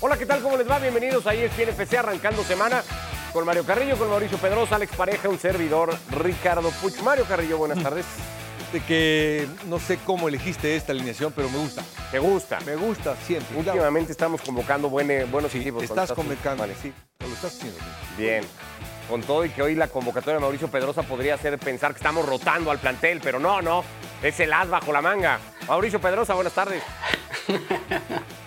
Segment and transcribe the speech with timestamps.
[0.00, 0.40] Hola, ¿qué tal?
[0.42, 0.78] ¿Cómo les va?
[0.78, 2.82] Bienvenidos a ESPN FC arrancando semana
[3.32, 6.98] con Mario Carrillo, con Mauricio Pedrosa, Alex Pareja, un servidor, Ricardo Puch.
[7.02, 8.06] Mario Carrillo, buenas tardes.
[8.72, 11.82] De que no sé cómo elegiste esta alineación, pero me gusta.
[12.10, 12.60] ¿Te gusta?
[12.64, 13.56] Me gusta siempre.
[13.58, 15.84] Últimamente estamos convocando buen- buenos equipos.
[15.86, 16.74] cuando Estás convocando, Vale.
[16.80, 16.92] sí.
[17.20, 17.78] Lo estás haciendo.
[18.16, 18.44] Bien.
[19.08, 22.24] Con todo y que hoy la convocatoria de Mauricio Pedrosa podría hacer pensar que estamos
[22.24, 23.84] rotando al plantel, pero no, no.
[24.22, 25.40] Es el as bajo la manga.
[25.66, 26.82] Mauricio Pedrosa, buenas tardes.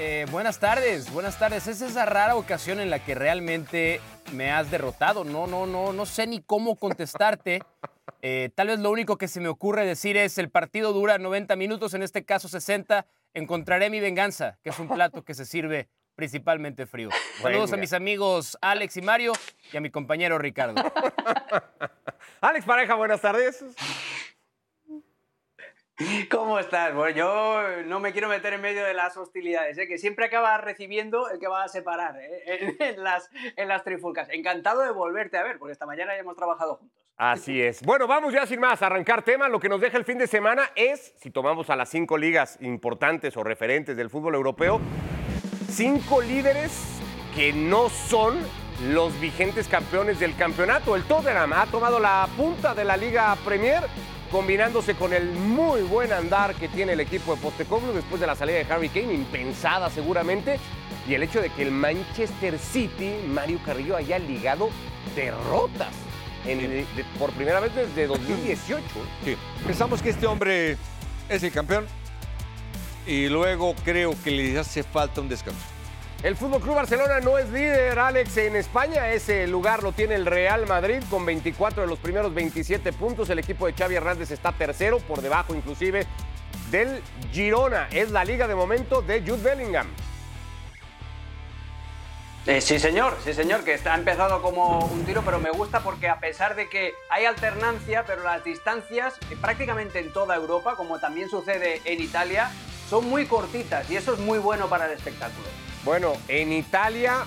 [0.00, 1.66] Eh, buenas tardes, buenas tardes.
[1.66, 4.00] Es esa rara ocasión en la que realmente
[4.32, 5.24] me has derrotado.
[5.24, 7.64] No, no, no, no sé ni cómo contestarte.
[8.22, 11.56] Eh, tal vez lo único que se me ocurre decir es el partido dura 90
[11.56, 13.06] minutos, en este caso 60.
[13.34, 17.10] Encontraré mi venganza, que es un plato que se sirve principalmente frío.
[17.42, 19.32] Saludos a mis amigos Alex y Mario
[19.72, 20.80] y a mi compañero Ricardo.
[22.40, 23.64] Alex Pareja, buenas tardes.
[26.30, 26.94] ¿Cómo estás?
[26.94, 29.88] Bueno, yo no me quiero meter en medio de las hostilidades, ¿eh?
[29.88, 32.76] que siempre acaba recibiendo el que va a separar ¿eh?
[32.78, 34.28] en las, en las trifulcas.
[34.30, 36.96] Encantado de volverte a ver, porque esta mañana ya hemos trabajado juntos.
[37.16, 37.82] Así es.
[37.82, 39.48] Bueno, vamos ya sin más a arrancar tema.
[39.48, 42.58] Lo que nos deja el fin de semana es, si tomamos a las cinco ligas
[42.60, 44.80] importantes o referentes del fútbol europeo,
[45.68, 47.00] cinco líderes
[47.34, 48.38] que no son
[48.86, 50.94] los vigentes campeones del campeonato.
[50.94, 53.82] El Tottenham ha tomado la punta de la Liga Premier,
[54.30, 58.34] combinándose con el muy buen andar que tiene el equipo de Postecoglou después de la
[58.34, 60.58] salida de Harry Kane, impensada seguramente,
[61.08, 64.68] y el hecho de que el Manchester City, Mario Carrillo, haya ligado
[65.16, 65.92] derrotas
[66.46, 66.86] en- de-
[67.18, 68.84] por primera vez desde 2018.
[69.24, 69.36] Sí.
[69.66, 70.76] Pensamos que este hombre
[71.28, 71.86] es el campeón
[73.06, 75.60] y luego creo que le hace falta un descanso.
[76.20, 79.12] El Fútbol Club Barcelona no es líder, Alex, en España.
[79.12, 83.30] Ese lugar lo tiene el Real Madrid con 24 de los primeros 27 puntos.
[83.30, 86.08] El equipo de Xavi Hernández está tercero, por debajo inclusive
[86.72, 87.86] del Girona.
[87.92, 89.86] Es la liga de momento de Jude Bellingham.
[92.46, 95.80] Eh, sí, señor, sí, señor, que está ha empezado como un tiro, pero me gusta
[95.80, 100.74] porque a pesar de que hay alternancia, pero las distancias eh, prácticamente en toda Europa,
[100.74, 102.50] como también sucede en Italia,
[102.90, 105.46] son muy cortitas y eso es muy bueno para el espectáculo.
[105.84, 107.24] Bueno, en Italia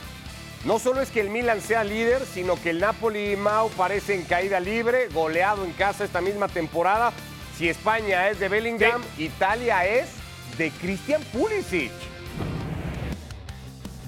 [0.66, 4.24] no solo es que el Milan sea líder, sino que el Napoli y Mau parecen
[4.24, 7.12] caída libre, goleado en casa esta misma temporada.
[7.58, 10.10] Si España es de Bellingham, Italia es
[10.58, 11.92] de Christian Pulisic.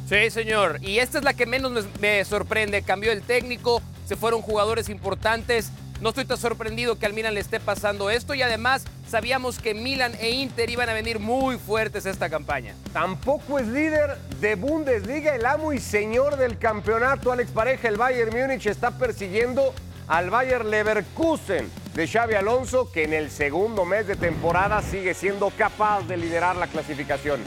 [0.07, 0.79] Sí, señor.
[0.81, 2.83] Y esta es la que menos me, me sorprende.
[2.83, 5.71] Cambió el técnico, se fueron jugadores importantes.
[6.01, 9.73] No estoy tan sorprendido que al Milan le esté pasando esto y además sabíamos que
[9.73, 12.75] Milan e Inter iban a venir muy fuertes esta campaña.
[12.91, 17.87] Tampoco es líder de Bundesliga, el amo y señor del campeonato, Alex Pareja.
[17.87, 19.73] El Bayern Múnich está persiguiendo
[20.07, 25.51] al Bayern Leverkusen de Xavi Alonso, que en el segundo mes de temporada sigue siendo
[25.51, 27.39] capaz de liderar la clasificación.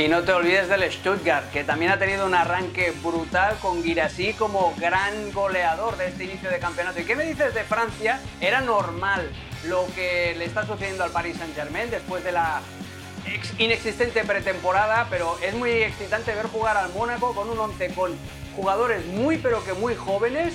[0.00, 4.32] Y no te olvides del Stuttgart, que también ha tenido un arranque brutal con Guirassi
[4.32, 7.00] como gran goleador de este inicio de campeonato.
[7.00, 8.18] ¿Y qué me dices de Francia?
[8.40, 9.30] Era normal
[9.66, 12.62] lo que le está sucediendo al Paris Saint-Germain después de la
[13.26, 18.16] ex- inexistente pretemporada, pero es muy excitante ver jugar al Mónaco con un once con
[18.56, 20.54] jugadores muy pero que muy jóvenes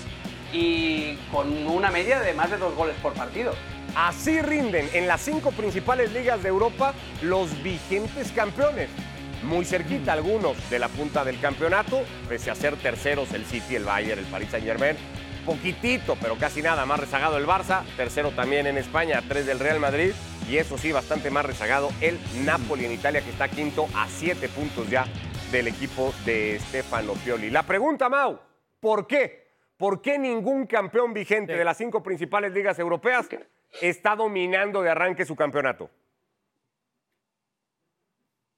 [0.54, 3.54] y con una media de más de dos goles por partido.
[3.96, 8.90] Así rinden en las cinco principales ligas de Europa los vigentes campeones.
[9.46, 13.84] Muy cerquita algunos de la punta del campeonato, pese a ser terceros el City, el
[13.84, 14.98] Bayern, el Paris Saint Germain.
[15.46, 17.84] Poquitito, pero casi nada más rezagado el Barça.
[17.96, 20.14] Tercero también en España, tres del Real Madrid.
[20.50, 24.50] Y eso sí, bastante más rezagado el Napoli en Italia, que está quinto a siete
[24.50, 25.06] puntos ya
[25.52, 27.52] del equipo de Stefano Pioli.
[27.52, 28.40] La pregunta, Mau,
[28.80, 29.46] ¿por qué?
[29.78, 33.30] ¿Por qué ningún campeón vigente de las cinco principales ligas europeas
[33.80, 35.92] está dominando de arranque su campeonato?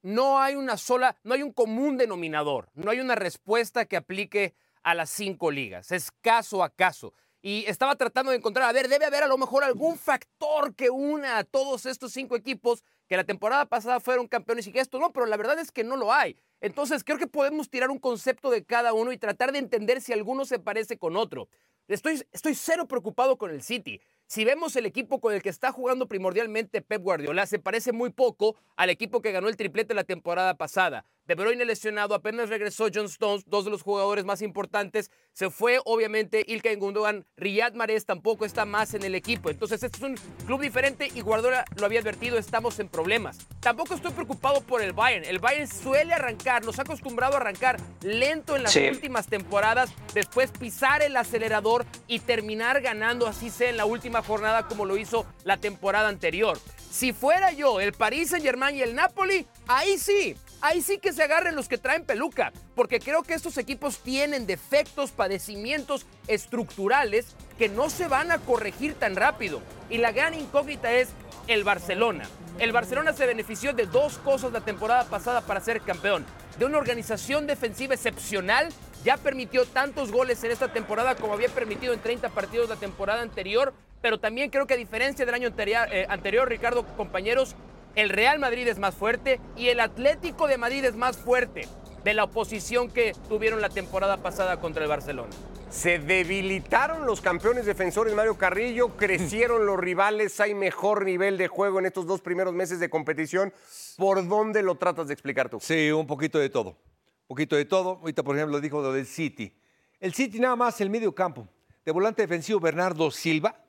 [0.08, 4.54] No hay una sola, no hay un común denominador, no hay una respuesta que aplique
[4.82, 7.14] a las cinco ligas, es caso a caso.
[7.42, 10.90] Y estaba tratando de encontrar, a ver, debe haber a lo mejor algún factor que
[10.90, 14.98] una a todos estos cinco equipos que la temporada pasada fueron campeones y que esto
[14.98, 16.38] no, pero la verdad es que no lo hay.
[16.62, 20.14] Entonces creo que podemos tirar un concepto de cada uno y tratar de entender si
[20.14, 21.50] alguno se parece con otro.
[21.90, 24.02] Estoy, estoy cero preocupado con el City.
[24.28, 28.10] Si vemos el equipo con el que está jugando primordialmente Pep Guardiola, se parece muy
[28.10, 31.06] poco al equipo que ganó el triplete la temporada pasada.
[31.28, 35.12] De Bruyne lesionado, apenas regresó John Stones, dos de los jugadores más importantes.
[35.34, 37.26] Se fue, obviamente, Ilkay Gundogan.
[37.36, 39.50] Riyad Mahrez tampoco está más en el equipo.
[39.50, 40.16] Entonces, este es un
[40.46, 43.40] club diferente y Guardiola lo había advertido, estamos en problemas.
[43.60, 45.26] Tampoco estoy preocupado por el Bayern.
[45.26, 48.88] El Bayern suele arrancar, nos ha acostumbrado a arrancar lento en las Sí.
[48.88, 54.66] últimas temporadas, después pisar el acelerador y terminar ganando, así sea en la última jornada
[54.68, 56.58] como lo hizo la temporada anterior.
[56.90, 61.14] Si fuera yo el Paris Saint Germain y el Napoli, ahí sí, ahí sí que
[61.14, 67.36] se agarren los que traen peluca, porque creo que estos equipos tienen defectos, padecimientos estructurales
[67.58, 69.62] que no se van a corregir tan rápido.
[69.90, 71.10] Y la gran incógnita es
[71.48, 72.26] el Barcelona.
[72.60, 76.26] El Barcelona se benefició de dos cosas la temporada pasada para ser campeón.
[76.60, 78.70] De una organización defensiva excepcional,
[79.04, 83.22] ya permitió tantos goles en esta temporada como había permitido en 30 partidos la temporada
[83.22, 87.56] anterior, pero también creo que a diferencia del año anterior, eh, anterior Ricardo, compañeros,
[87.98, 91.68] el Real Madrid es más fuerte y el Atlético de Madrid es más fuerte
[92.04, 95.32] de la oposición que tuvieron la temporada pasada contra el Barcelona.
[95.72, 101.80] Se debilitaron los campeones defensores Mario Carrillo, crecieron los rivales, hay mejor nivel de juego
[101.80, 103.52] en estos dos primeros meses de competición.
[103.98, 105.60] ¿Por dónde lo tratas de explicar tú?
[105.60, 106.78] Sí, un poquito de todo.
[107.22, 107.98] Un poquito de todo.
[108.02, 109.52] Ahorita, por ejemplo, dijo lo del City.
[110.00, 111.48] El City nada más el medio campo.
[111.84, 113.60] De volante defensivo Bernardo Silva.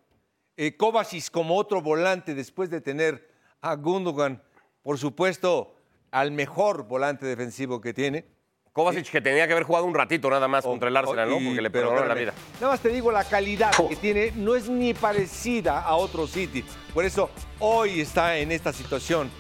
[0.54, 3.27] Eh, Kovacic como otro volante después de tener
[3.60, 4.43] a Gundogan,
[4.82, 5.75] por supuesto,
[6.10, 8.25] al mejor volante defensivo que tiene.
[8.72, 11.37] Kovacic que tenía que haber jugado un ratito nada más Oh, contra el Arsenal, ¿no?
[11.37, 12.32] oh, y- Porque le perdonaron la vida.
[12.60, 16.64] Nada más te digo, la calidad que tiene no es ni parecida a otro City.
[16.94, 19.31] Por eso hoy está en esta situación.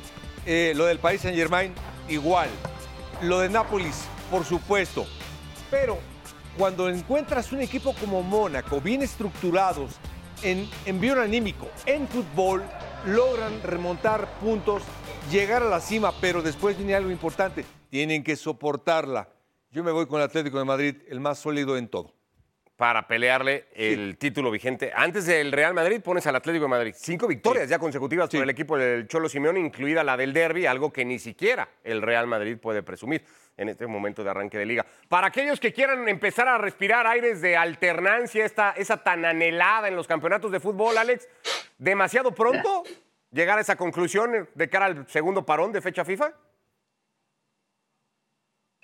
[0.44, 1.72] Eh, lo del Paris Saint Germain,
[2.08, 2.48] igual.
[3.22, 5.06] Lo de Nápoles, por supuesto.
[5.70, 5.98] Pero
[6.56, 9.92] cuando encuentras un equipo como Mónaco, bien estructurados,
[10.42, 12.64] en envío anímico, en fútbol,
[13.06, 14.82] logran remontar puntos,
[15.30, 19.28] llegar a la cima, pero después viene algo importante, tienen que soportarla.
[19.70, 22.14] Yo me voy con el Atlético de Madrid, el más sólido en todo.
[22.76, 24.92] Para pelearle el título vigente.
[24.94, 26.94] Antes del Real Madrid pones al Atlético de Madrid.
[26.96, 30.92] Cinco victorias ya consecutivas por el equipo del Cholo Simeone, incluida la del Derby, algo
[30.92, 33.24] que ni siquiera el Real Madrid puede presumir
[33.58, 34.86] en este momento de arranque de liga.
[35.08, 39.96] Para aquellos que quieran empezar a respirar aires de alternancia, esta, esa tan anhelada en
[39.96, 41.28] los campeonatos de fútbol, Alex,
[41.76, 42.84] ¿demasiado pronto
[43.30, 46.32] llegar a esa conclusión de cara al segundo parón de fecha FIFA?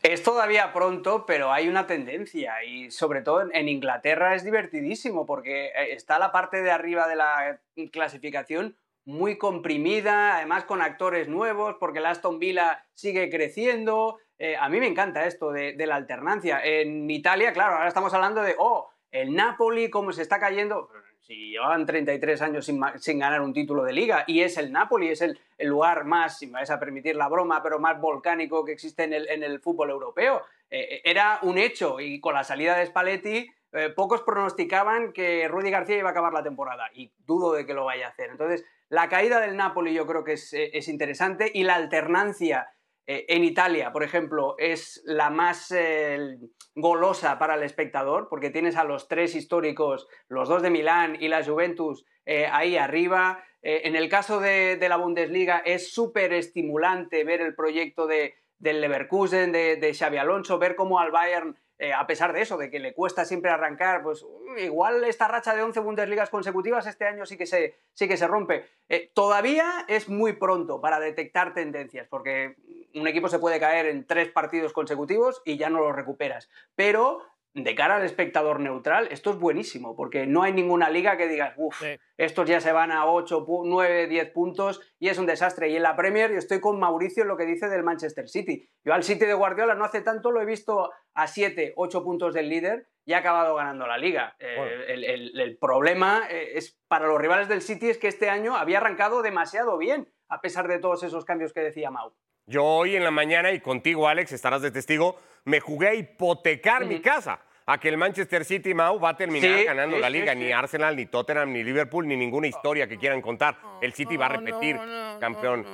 [0.03, 5.69] Es todavía pronto, pero hay una tendencia y sobre todo en- Inglaterra es divertidísimo porque
[5.69, 7.61] eh, está la parte de arriba de la
[7.91, 14.19] clasificación muy comprimida, además con actores nuevos, porque el Aston Villa sigue creciendo.
[14.39, 16.61] Eh, a mí me encanta esto de, la alternancia.
[16.63, 20.91] En Italia, claro, ahora estamos hablando de, oh, el Napoli, cómo se está cayendo.
[21.21, 25.23] Si llevan 33 años sin, ganar un título de liga y es el Napoli, es
[25.23, 29.05] el, lugar más, si me vais a permitir la broma, pero más volcánico que existe
[29.05, 30.43] en el, fútbol europeo.
[30.69, 35.69] Eh, era un hecho y con la salida de Spalletti eh, pocos pronosticaban que Rudy
[35.69, 38.31] García iba a acabar la temporada y dudo de que lo vaya a hacer.
[38.31, 42.69] Entonces, la caída del Napoli yo creo que eh, es interesante y la alternancia
[43.07, 46.39] eh, en Italia, por ejemplo, es la más eh,
[46.75, 51.29] golosa para el espectador, porque tienes a los tres históricos, los dos de Milán y
[51.29, 53.45] la Juventus, eh, ahí arriba.
[53.67, 58.83] En el caso de, de la Bundesliga es súper estimulante ver el proyecto de, del
[58.83, 62.71] Leverkusen, de, de Xavi Alonso, ver cómo al Bayern, eh, a pesar de eso, de
[62.71, 67.07] que le cuesta siempre arrancar, pues uh, igual esta racha de 11 Bundesligas consecutivas este
[67.07, 68.65] año sí que se, sí que se rompe.
[68.89, 72.55] Eh, todavía es muy pronto para detectar tendencias, porque
[72.95, 76.49] un equipo se puede caer en tres partidos consecutivos y ya no lo recuperas.
[76.77, 77.23] Pero
[77.55, 81.55] de cara al espectador neutral, esto es buenísimo, porque no hay ninguna liga que digas,
[81.57, 81.97] uff, Sí.
[82.19, 85.69] estos ya se van a 8, 9, 10 puntos y es un desastre.
[85.69, 88.69] Y en la Premier yo estoy con Mauricio en lo que dice del Manchester City.
[88.85, 92.35] Yo al City de Guardiola no hace tanto lo he visto a 7, 8 puntos
[92.35, 94.35] del líder y ha acabado ganando la liga.
[94.41, 98.57] Eh, el- el problema eh, es para los rivales del City es que este año
[98.57, 102.15] había arrancado demasiado bien, a pesar de todos esos cambios que decía Mau.
[102.47, 106.85] Yo hoy en la mañana, y contigo, Alex, estarás de testigo, me jugué a hipotecar
[106.85, 110.11] mi casa a que el Manchester City Mau va a terminar Sí, ganando sí, la
[110.11, 110.33] liga.
[110.35, 110.39] sí.
[110.41, 113.57] Ni Arsenal, ni Tottenham, ni Liverpool, ni ninguna historia que quieran contar.
[113.81, 114.79] El City va a repetir
[115.19, 115.65] campeón.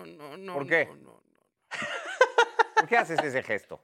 [0.52, 0.88] ¿Por qué?
[2.76, 3.80] ¿Por qué haces ese gesto?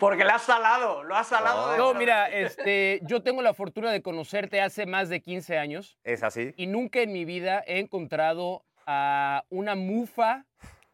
[0.00, 1.72] Porque lo has salado, lo has salado.
[1.72, 5.98] de- No, mira, este, yo tengo la fortuna de conocerte hace más de 15 años
[6.04, 6.54] ¿Es así?
[6.56, 10.46] y nunca en mi vida he encontrado a una mufa,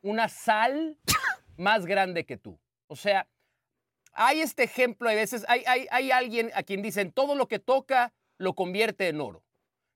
[0.05, 0.99] una sal
[1.57, 2.61] más grande que tú.
[2.87, 3.27] O sea,
[4.13, 7.59] hay este ejemplo, hay veces, hay, hay, hay alguien a quien dicen todo lo que
[7.59, 9.43] toca lo convierte en oro.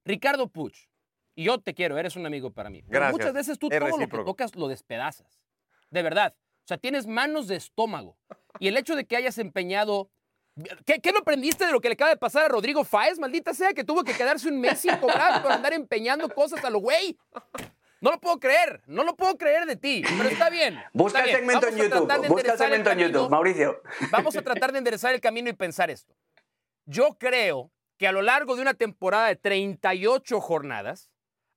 [0.05, 0.88] Ricardo Puch,
[1.35, 2.83] y yo te quiero, eres un amigo para mí.
[2.87, 5.41] Gracias, muchas veces tú todo lo que tocas lo despedazas.
[5.91, 6.35] De verdad.
[6.65, 8.19] O sea, tienes manos de estómago.
[8.59, 10.11] Y el hecho de que hayas empeñado
[10.85, 13.19] ¿Qué, qué no aprendiste de lo que le acaba de pasar a Rodrigo Fáez?
[13.19, 16.71] Maldita sea, que tuvo que quedarse un mes sin cobrar por andar empeñando cosas a
[16.71, 17.17] lo güey.
[18.00, 20.78] No lo puedo creer, no lo puedo creer de ti, pero está bien.
[20.93, 22.28] Busca está el segmento en YouTube.
[22.28, 22.99] Busca el segmento en.
[22.99, 23.83] YouTube, Mauricio.
[24.11, 26.14] Vamos a tratar de enderezar el camino y pensar esto.
[26.85, 31.11] Yo creo que a lo largo de una temporada de 38 jornadas,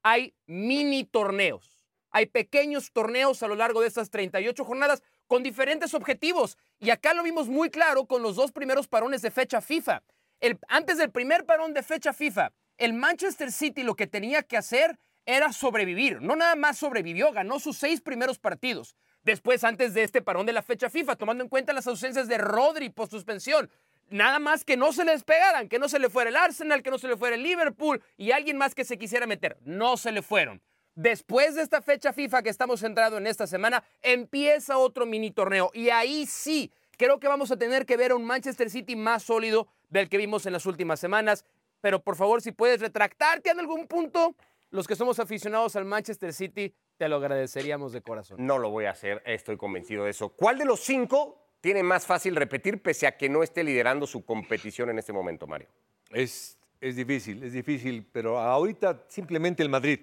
[0.04, 1.86] hay mini torneos.
[2.10, 6.58] Hay pequeños torneos a lo largo de estas 38 jornadas con diferentes objetivos.
[6.80, 10.04] Y acá lo vimos muy claro con los dos primeros parones de fecha FIFA.
[10.42, 14.58] El, antes del primer parón de fecha FIFA, el Manchester City lo que tenía que
[14.58, 16.22] hacer era sobrevivir.
[16.22, 18.96] No nada más sobrevivió, ganó sus seis primeros partidos.
[19.24, 22.38] Después, antes de este parón de la fecha FIFA, tomando en cuenta las ausencias de
[22.38, 23.70] Rodri por suspensión,
[24.10, 26.92] nada más que no se les pegaran, que no se le fuera el Arsenal, que
[26.92, 29.58] no se le fuera el Liverpool y alguien más que se quisiera meter.
[29.64, 30.62] No se le fueron.
[30.96, 35.72] Después de esta fecha FIFA que estamos centrados en esta semana, empieza otro mini torneo
[35.74, 39.24] y ahí sí, creo que vamos a tener que ver a un Manchester City más
[39.24, 41.46] sólido del que vimos en las últimas semanas.
[41.80, 44.36] Pero por favor, si puedes retractarte en algún punto,
[44.72, 48.38] los que somos aficionados al Manchester City, te lo agradeceríamos de corazón.
[48.46, 50.30] No lo voy a hacer, estoy convencido de eso.
[50.30, 54.24] ¿Cuál de los cinco tiene más fácil repetir pese a que no esté liderando su
[54.26, 55.68] competición en este momento, Mario?
[56.10, 60.00] Es, es difícil, es difícil, pero ahorita simplemente el Madrid.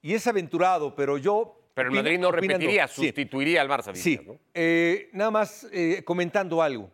[0.00, 1.54] Y es aventurado, pero yo...
[1.74, 3.02] Pero el Madrid no opinando- repetiría, sí.
[3.06, 3.94] sustituiría al Barça.
[3.94, 4.18] Sí,
[4.54, 6.90] eh, nada más eh, comentando algo.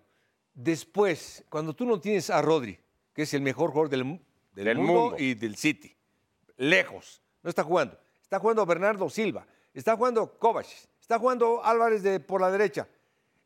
[0.53, 2.79] Después, cuando tú no tienes a Rodri,
[3.15, 4.21] que es el mejor jugador del,
[4.55, 5.17] del Del mundo, mundo.
[5.19, 5.97] y del City,
[6.57, 7.99] lejos, no está jugando.
[8.23, 12.89] Está jugando Bernardo Silva, está jugando Kovacic, está jugando Álvarez de, por la derecha.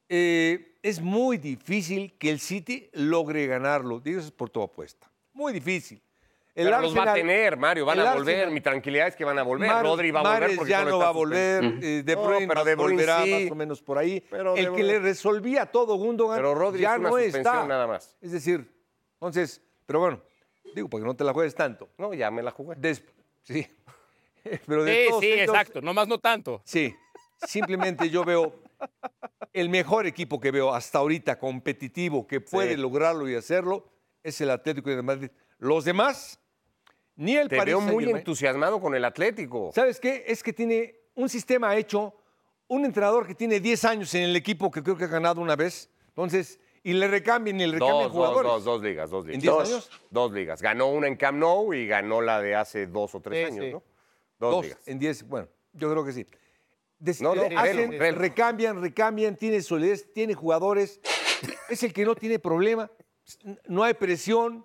[0.08, 4.00] Eh, es muy difícil que el City logre ganarlo.
[4.00, 5.10] Digo, eso es por tu apuesta.
[5.34, 6.00] Muy difícil.
[6.54, 8.34] El Pero los va a tener, Mario, van a volver.
[8.36, 9.68] Arsenal- Mi tranquilidad es que van a volver.
[9.68, 12.48] Mar- Rodri va a volver porque ya no va a volver, eh, De No, Bruyne
[12.48, 13.30] pero De Bruyne volverá sí.
[13.44, 14.24] más o menos por ahí.
[14.30, 17.64] Pero el que le resolvía todo Gundogan Pero Rodri ya es una no está.
[17.66, 18.16] nada más.
[18.20, 18.68] Es decir,
[19.14, 20.20] entonces, pero bueno,
[20.74, 21.88] digo, porque no te la juegues tanto.
[21.98, 22.76] No, ya me la jugué.
[22.76, 23.02] Des-
[23.42, 23.66] sí.
[24.66, 25.80] pero de Sí, todos sí, ellos, exacto.
[25.80, 26.62] No más no tanto.
[26.64, 26.94] Sí,
[27.46, 28.54] simplemente yo veo
[29.52, 32.76] el mejor equipo que veo hasta ahorita competitivo que puede Sí.
[32.80, 33.88] lograrlo y hacerlo
[34.22, 35.30] es el Atlético de Madrid.
[35.58, 36.38] Los demás,
[37.16, 39.70] ni el Te veo muy entusiasmado con el Atlético.
[39.74, 40.24] ¿Sabes qué?
[40.26, 42.14] Es que tiene un sistema hecho,
[42.68, 45.56] un entrenador que tiene 10 años en el equipo que creo que ha ganado una
[45.56, 45.90] vez.
[46.08, 46.60] Entonces,
[46.90, 48.50] y le recambian y le Dos, dos, jugadores.
[48.50, 49.34] dos, dos ligas, dos ligas.
[49.34, 49.90] ¿En 10 dos, años?
[50.10, 50.62] Dos ligas.
[50.62, 53.64] Ganó una en Camp Nou y ganó la de hace dos o tres Sí, años,
[53.66, 53.72] sí.
[53.72, 53.82] ¿no?
[54.38, 54.78] Dos, Dos ligas.
[54.86, 56.26] en 10, bueno, yo creo que sí.
[56.98, 58.18] Des- No, no, le velo, hacen, velo.
[58.18, 61.00] recambian, recambian, tiene solidez, tiene jugadores.
[61.68, 62.90] Es el que no tiene problema,
[63.66, 64.64] no hay presión,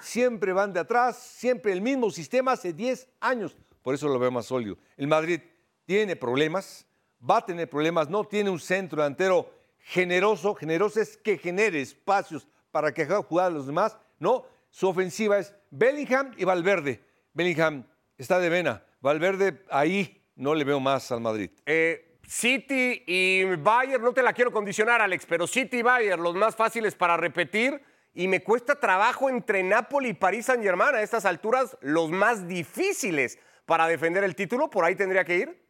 [0.00, 3.56] siempre van de atrás, siempre el mismo sistema hace 10 años.
[3.82, 4.76] Por eso lo veo más sólido.
[4.96, 5.40] El Madrid
[5.84, 6.86] tiene problemas,
[7.28, 9.50] va a tener problemas, no tiene un centro delantero
[9.88, 10.54] generoso.
[10.54, 13.96] Generoso es que genere espacios para que haga jugar a los demás.
[14.18, 17.02] No, su ofensiva es Bellingham y Valverde.
[17.32, 18.84] Bellingham está de vena.
[19.00, 21.50] Valverde ahí no le veo más al Madrid.
[21.64, 26.34] Eh, City y Bayern, no te la quiero condicionar, Alex, pero City y Bayern, los
[26.34, 27.80] más fáciles para repetir.
[28.12, 32.46] Y me cuesta trabajo entre Napoli y París Saint Germain a estas alturas, los más
[32.46, 34.68] difíciles para defender el título.
[34.68, 35.67] ¿Por ahí tendría que ir?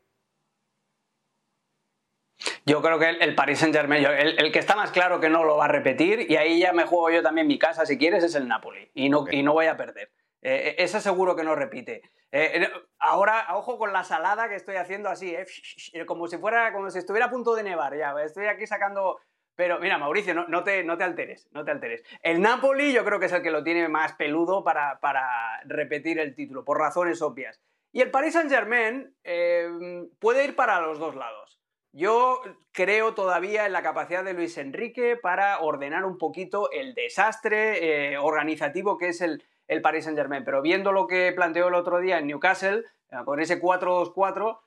[2.69, 5.31] Yo creo que el, el Paris Saint Germain, el, el que está más claro que
[5.31, 7.97] no lo va a repetir, y ahí ya me juego yo también mi casa, si
[7.97, 8.91] quieres, es el Napoli.
[8.93, 10.11] Y no, y no voy a perder.
[10.43, 12.03] Eh, ese seguro que no repite.
[12.31, 16.71] Eh, eh, ahora, ojo con la salada que estoy haciendo así, eh, como si fuera,
[16.75, 18.15] como si estuviera a punto de nevar ya.
[18.23, 19.19] Estoy aquí sacando.
[19.57, 22.05] Pero mira, Mauricio, no, no te, no te alteres, no te alteres.
[22.23, 25.27] El Napoli yo creo que es el que lo tiene más peludo para, para
[25.65, 27.61] repetir el título, por razones obvias.
[27.93, 31.58] Y el Paris Saint Germain eh, puede ir para los dos lados.
[31.93, 32.41] Yo
[32.73, 38.19] creo todavía en la capacidad de Luis Enrique para ordenar un poquito el desastre eh,
[38.19, 40.45] organizativo que es el, el Paris Saint Germain.
[40.45, 44.59] Pero viendo lo que planteó el otro día en Newcastle, eh, con ese 4-2-4,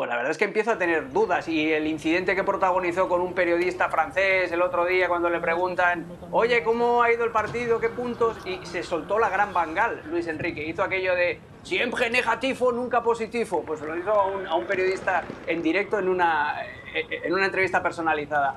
[0.00, 1.46] pues la verdad es que empiezo a tener dudas.
[1.48, 6.06] Y el incidente que protagonizó con un periodista francés el otro día cuando le preguntan,
[6.30, 7.80] oye, ¿cómo ha ido el partido?
[7.80, 8.38] ¿Qué puntos?
[8.46, 10.64] Y se soltó la gran bangal Luis Enrique.
[10.64, 13.62] Hizo aquello de siempre negativo, nunca positivo.
[13.66, 16.62] Pues lo hizo a un, a un periodista en directo en una,
[16.94, 18.56] en una entrevista personalizada.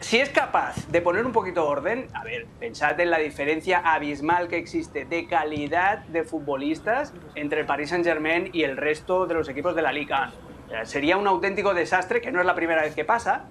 [0.00, 3.78] Si es capaz de poner un poquito de orden, a ver, pensad en la diferencia
[3.78, 9.34] abismal que existe de calidad de futbolistas entre el Paris Saint-Germain y el resto de
[9.34, 10.32] los equipos de la Liga.
[10.84, 13.44] Sería un auténtico desastre, que no es la primera vez que pasa,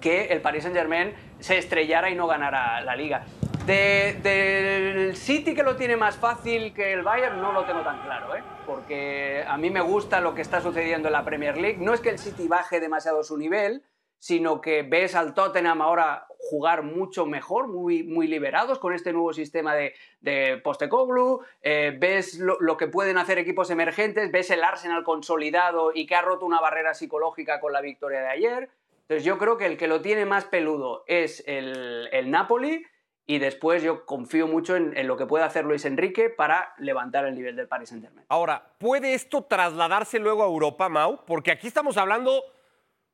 [0.00, 3.24] que el Paris Saint-Germain se estrellara y no ganara la Liga.
[3.66, 8.00] De- del City que lo tiene más fácil que el Bayern no lo tengo tan
[8.02, 8.42] claro, ¿eh?
[8.64, 11.78] porque a mí me gusta lo que está sucediendo en la Premier League.
[11.78, 13.82] No es que el City baje demasiado su nivel,
[14.20, 19.32] sino que ves al Tottenham ahora jugar mucho mejor, muy, muy liberados con este nuevo
[19.32, 24.62] sistema de, de Postecoglou, eh, ves lo, lo que pueden hacer equipos emergentes, ves el
[24.62, 28.70] Arsenal consolidado y que ha roto una barrera psicológica con la victoria de ayer.
[29.02, 32.84] Entonces yo creo que el que lo tiene más peludo es el, el Napoli
[33.26, 37.24] y después yo confío mucho en, en, lo que puede hacer Luis Enrique para levantar
[37.24, 38.26] el nivel del Paris Saint-Germain.
[38.28, 41.24] Ahora, ¿puede esto trasladarse luego a Europa, Mau?
[41.24, 42.42] Porque aquí estamos hablando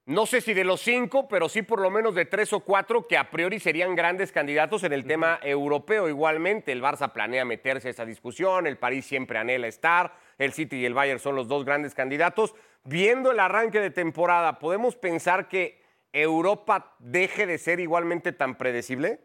[0.07, 3.09] no sé si de los cinco, pero sí por lo menos de tres o cuatro
[3.09, 6.09] que a priori serían grandes candidatos en el tema europeo.
[6.09, 10.77] Igualmente, el Barça planea meterse a esa discusión, el París siempre anhela estar, el City
[10.77, 12.55] y el Bayern son los dos grandes candidatos.
[12.85, 15.83] Viendo el arranque de temporada, ¿podemos pensar que
[16.13, 19.19] Europa deje de ser igualmente tan predecible?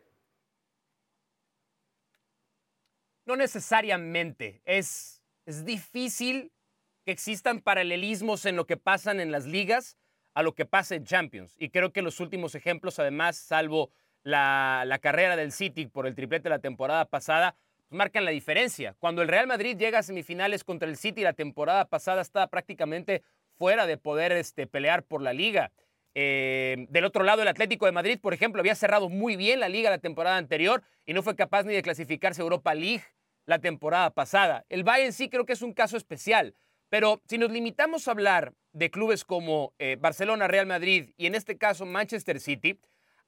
[3.27, 4.63] No necesariamente.
[4.65, 6.51] Es, es difícil
[7.05, 10.00] que existan paralelismos en lo que pasan en las ligas
[10.33, 11.55] a lo que pasa en Champions.
[11.59, 13.91] Y creo que los últimos ejemplos, además, salvo
[14.23, 17.55] la, la carrera del City por el triplete la temporada pasada,
[17.89, 18.95] pues marcan la diferencia.
[19.00, 23.23] Cuando el Real Madrid llega a semifinales contra el City la temporada pasada estaba prácticamente
[23.57, 25.71] fuera de poder este, pelear por la liga.
[26.13, 29.69] Eh, del otro lado, el Atlético de Madrid, por ejemplo, había cerrado muy bien la
[29.69, 33.03] liga la temporada anterior y no fue capaz ni de clasificarse a Europa League
[33.45, 34.65] la temporada pasada.
[34.69, 36.55] El Bayern sí creo que es un caso especial,
[36.91, 41.36] pero si nos limitamos a hablar de clubes como eh, Barcelona, Real Madrid y en
[41.36, 42.81] este caso Manchester City,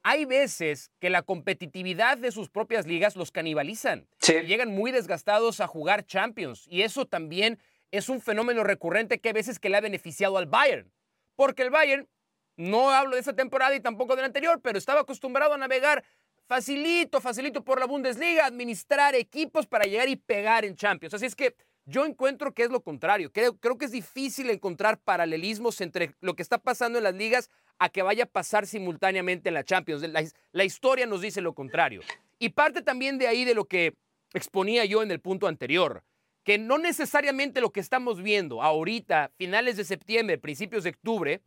[0.03, 4.05] hay veces que la competitividad de sus propias ligas los canibalizan.
[4.19, 4.33] Sí.
[4.41, 7.57] Llegan muy desgastados a jugar Champions y eso también
[7.91, 10.91] es un fenómeno recurrente que a veces que le ha beneficiado al Bayern.
[11.37, 12.09] Porque el Bayern,
[12.57, 16.03] no hablo de esta temporada y tampoco de la anterior, pero estaba acostumbrado a navegar
[16.47, 21.13] facilito, facilito por la Bundesliga, administrar equipos para llegar y pegar en Champions.
[21.13, 21.55] Así es que
[21.85, 23.31] yo encuentro que es lo contrario.
[23.31, 27.49] Creo, que es difícil encontrar paralelismos entre lo que está pasando en las ligas
[27.79, 30.01] a que vaya a pasar simultáneamente en la Champions.
[30.03, 32.01] La, la, historia nos dice lo contrario.
[32.39, 33.95] Y parte también de ahí de lo que
[34.33, 36.03] exponía yo en el punto anterior,
[36.43, 41.41] que no necesariamente lo que estamos viendo ahorita, finales de septiembre, principios de octubre,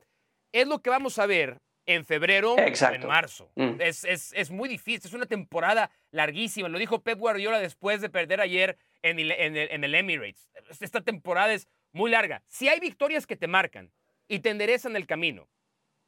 [0.52, 2.99] es lo que vamos a ver en febrero Exacto.
[2.99, 3.50] o en marzo.
[3.55, 3.81] Mm.
[3.81, 6.69] Es, es, es, muy difícil, es una temporada larguísima.
[6.69, 10.50] Lo dijo Pep Guardiola después de perder ayer en el, en, el, en el, Emirates.
[10.81, 12.43] Esta temporada es muy larga.
[12.47, 13.93] Si hay victorias que te marcan
[14.28, 15.49] y te enderezan el camino,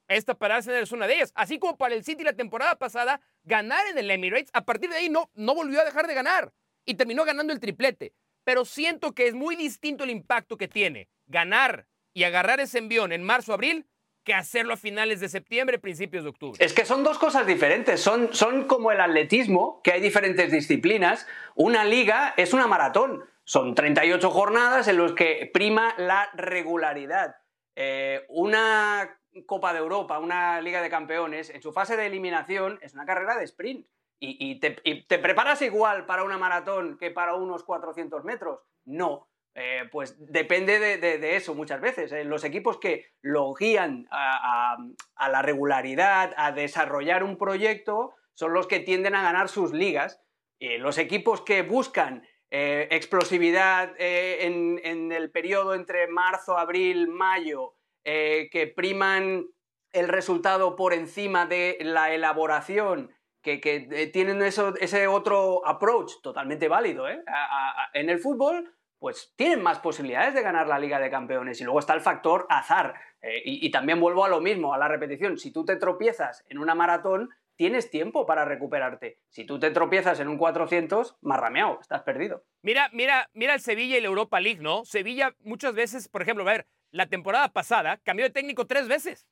[0.09, 1.33] esta para Arsenal es una de ellas.
[1.35, 4.97] Así como para el City la temporada pasada, ganar en el Emirates, a partir de
[4.97, 6.53] ahí no, no volvió a dejar de ganar
[6.85, 8.15] y terminó ganando el triplete.
[8.43, 13.13] Pero siento que es muy distinto el impacto que tiene ganar y agarrar ese envión
[13.13, 13.87] en marzo-abril
[14.29, 16.63] que hacerlo a finales de septiembre, principios de octubre.
[16.63, 18.01] Es que son dos cosas diferentes.
[18.01, 21.27] Son, son como el atletismo, que hay diferentes disciplinas.
[21.55, 23.25] Una liga es una maratón.
[23.45, 27.37] Son 38 jornadas en las que prima la regularidad.
[27.75, 32.93] Eh, una Copa de Europa, una Liga de Campeones, en su fase de eliminación es
[32.93, 33.87] una carrera de sprint.
[34.21, 38.61] ¿Y, te preparas igual para una maratón que para unos 400 metros?
[38.85, 39.28] No.
[39.61, 42.13] Eh, pues depende de, eso muchas veces.
[42.13, 44.77] Eh, los equipos que lo guían a,
[45.29, 50.23] la regularidad, a desarrollar un proyecto, son los que tienden a ganar sus ligas.
[50.61, 59.47] Los equipos que buscan eh, explosividad en, el periodo entre marzo, abril, mayo, que priman
[59.93, 67.07] el resultado por encima de la elaboración, que, tienen eso, ese otro approach totalmente válido
[67.09, 71.61] en el fútbol, pues tienen más posibilidades de ganar la Liga de Campeones.
[71.61, 72.95] Y luego está el factor azar.
[73.23, 75.39] Eh, y, y, también vuelvo a lo mismo, a la repetición.
[75.39, 79.19] Si tú te tropiezas en una maratón, tienes tiempo para recuperarte.
[79.29, 82.45] Si tú te tropiezas en un 400, marrameado, estás perdido.
[82.63, 84.85] Mira, mira, mira el Sevilla y la Europa League, ¿no?
[84.85, 89.27] Sevilla muchas veces, por ejemplo, a ver, la temporada pasada cambió de técnico tres veces.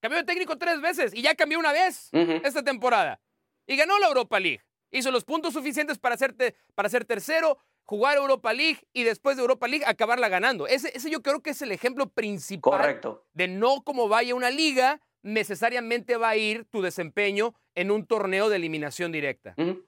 [0.00, 2.40] Cambió de técnico tres veces y ya cambió una vez uh -huh.
[2.44, 3.18] esta temporada.
[3.66, 4.62] Y ganó la Europa League.
[4.90, 9.42] Hizo los puntos suficientes para, hacerte, para ser tercero, jugar Europa League y después de
[9.42, 10.66] Europa League acabarla ganando.
[10.66, 13.24] Ese, ese yo creo que es el ejemplo principal Correcto.
[13.32, 18.50] de no como vaya una liga, necesariamente va a ir tu desempeño en un torneo
[18.50, 19.54] de eliminación directa.
[19.56, 19.84] Uh -huh.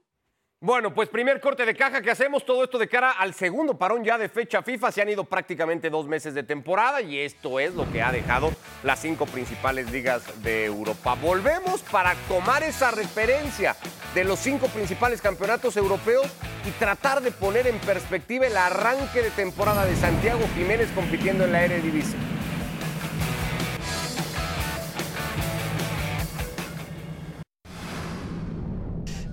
[0.63, 4.05] Bueno, pues primer corte de caja que hacemos, todo esto de cara al segundo parón
[4.05, 4.93] ya de fecha FIFA.
[4.93, 8.51] Se han ido prácticamente dos meses de temporada y esto es lo que ha dejado
[8.83, 11.15] las cinco principales ligas de Europa.
[11.15, 13.75] Volvemos para tomar esa referencia
[14.15, 16.27] de los cinco principales campeonatos europeos
[16.67, 21.53] y tratar de poner en perspectiva el arranque de temporada de Santiago Jiménez compitiendo en
[21.53, 22.19] la Eredivisie.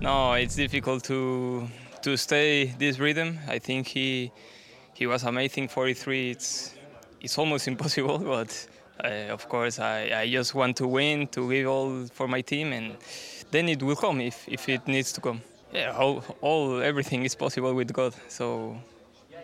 [0.00, 1.68] No, it's difficult to
[2.02, 3.38] to stay this rhythm.
[3.48, 4.32] I think he
[4.94, 5.68] he was amazing.
[5.68, 6.30] 43.
[6.30, 6.74] It's
[7.20, 8.68] it's almost impossible, but
[9.04, 12.72] uh, of course I, I just want to win, to give all for my team,
[12.72, 12.96] and
[13.50, 15.42] then it will come if, if it needs to come.
[15.72, 18.76] Yeah, all, all everything is possible with God, so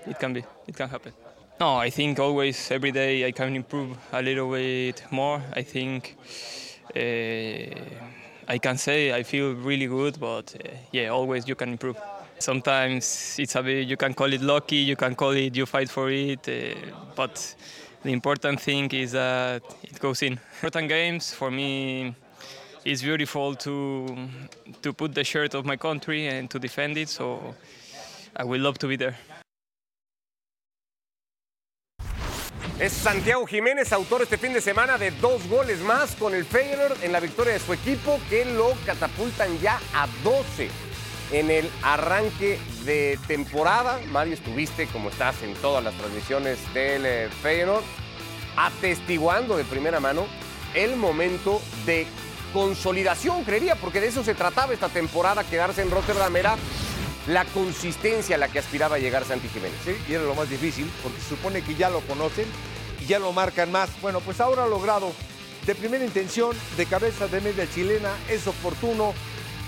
[0.06, 1.12] it can be, it can happen.
[1.60, 5.42] No, I think always every day I can improve a little bit more.
[5.52, 6.16] I think.
[6.94, 8.10] Uh,
[8.46, 11.96] I can say I feel really good, but uh, yeah, always you can improve.
[12.38, 15.88] Sometimes it's a bit, you can call it lucky, you can call it you fight
[15.88, 16.74] for it, uh,
[17.14, 17.54] but
[18.02, 20.38] the important thing is that it goes in.
[20.56, 22.14] Important games for me,
[22.84, 24.06] it's beautiful to
[24.82, 27.08] to put the shirt of my country and to defend it.
[27.08, 27.54] So
[28.36, 29.16] I would love to be there.
[32.80, 37.04] Es Santiago Jiménez, autor este fin de semana de dos goles más con el Feyenoord
[37.04, 40.68] en la victoria de su equipo que lo catapultan ya a 12
[41.30, 44.00] en el arranque de temporada.
[44.10, 47.84] Mario, estuviste como estás en todas las transmisiones del eh, Feyenoord,
[48.56, 50.26] atestiguando de primera mano
[50.74, 52.08] el momento de
[52.54, 56.56] consolidación, creería, porque de eso se trataba esta temporada, quedarse en Rotterdam era
[57.26, 59.76] la consistencia a la que aspiraba a llegar Santi Jiménez.
[59.84, 62.46] Sí, y era lo más difícil, porque se supone que ya lo conocen
[63.00, 63.90] y ya lo marcan más.
[64.00, 65.12] Bueno, pues ahora ha logrado
[65.66, 69.14] de primera intención, de cabeza de media chilena, es oportuno.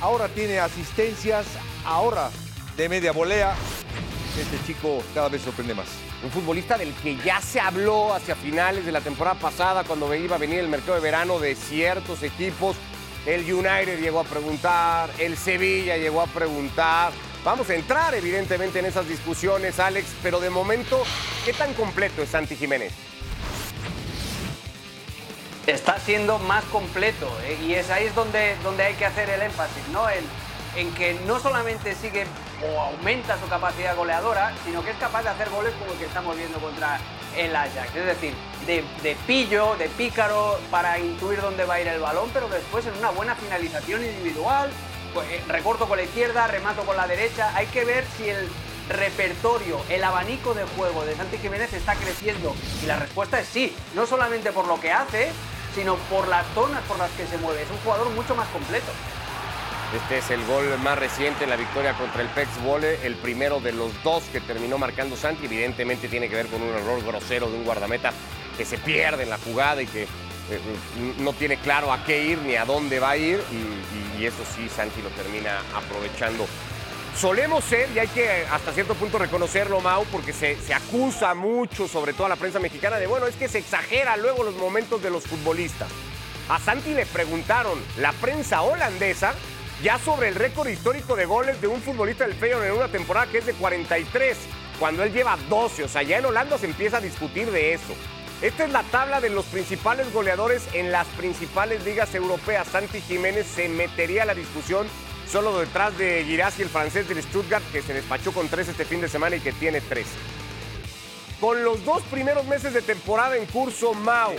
[0.01, 1.45] Ahora tiene asistencias,
[1.85, 2.31] ahora
[2.77, 3.55] de media volea.
[4.41, 6.06] Este chico cada vez sorprende más.
[6.23, 10.37] Un futbolista del que ya se habló hacia finales de la temporada pasada, cuando iba
[10.37, 12.77] a venir el mercado de verano de ciertos equipos.
[13.27, 17.13] El United llegó a preguntar, el Sevilla llegó a preguntar.
[17.45, 21.03] Vamos a entrar evidentemente en esas discusiones, Alex, pero de momento,
[21.45, 22.93] ¿qué tan completo es Santi Jiménez?
[25.67, 27.59] Está siendo más completo ¿eh?
[27.67, 30.09] y es ahí es donde, donde hay que hacer el énfasis, ¿no?
[30.09, 30.25] En,
[30.77, 32.27] en que no solamente sigue
[32.63, 36.07] o aumenta su capacidad goleadora, sino que es capaz de hacer goles como el que
[36.07, 36.99] estamos viendo contra
[37.37, 37.95] el Ajax.
[37.95, 38.35] Es decir,
[38.67, 42.97] de, pillo, de pícaro para intuir dónde va a ir el balón, pero después en
[42.97, 44.71] una buena finalización individual,
[45.13, 47.51] pues, eh, recorto con la izquierda, remato con la derecha.
[47.55, 48.49] Hay que ver si el
[48.89, 52.55] repertorio, el abanico de juego de Santi Jiménez está creciendo.
[52.83, 55.31] Y la respuesta es sí, no solamente por lo que hace,
[55.75, 57.63] sino por las zonas por las que se mueve.
[57.63, 58.91] Es un jugador mucho más completo.
[59.95, 63.61] Este es el gol más reciente en la victoria contra el Pex Vole, el primero
[63.61, 65.47] de los dos que terminó marcando Santi.
[65.47, 68.13] Evidentemente tiene que ver con un error grosero de un guardameta
[68.59, 70.09] que se pierde en la jugada y que eh,
[71.19, 73.41] no tiene claro a qué ir ni a dónde va a ir.
[74.19, 76.47] Y eso sí, Santi lo termina aprovechando.
[77.17, 81.89] Solemos ser, y hay que hasta cierto punto reconocerlo, Mau, porque se, se, acusa mucho,
[81.89, 85.03] sobre todo a la prensa mexicana, de bueno, es que se exagera luego los momentos
[85.03, 85.89] de los futbolistas.
[86.49, 89.35] A Santi le preguntaron la prensa holandesa
[89.83, 93.31] ya sobre el récord histórico de goles de un futbolista del Feyenoord en una temporada
[93.31, 94.37] que es de 43,
[94.79, 95.85] cuando él lleva 12.
[95.85, 97.95] O sea, ya en Holanda se empieza a discutir de eso.
[98.43, 102.69] Esta es la tabla de los principales goleadores en las principales ligas europeas.
[102.69, 104.87] Santi Jiménez se metería a la discusión
[105.31, 109.01] solo detrás de Girassi, el francés del Stuttgart, que se despachó con tres este fin
[109.01, 110.07] de semana y que tiene tres.
[111.41, 114.33] Con los dos primeros meses de temporada en curso, Mau,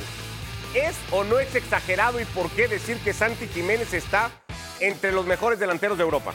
[0.74, 4.32] ¿es o no es exagerado y por qué decir que Santi Jiménez está
[4.80, 6.34] entre los mejores delanteros de Europa?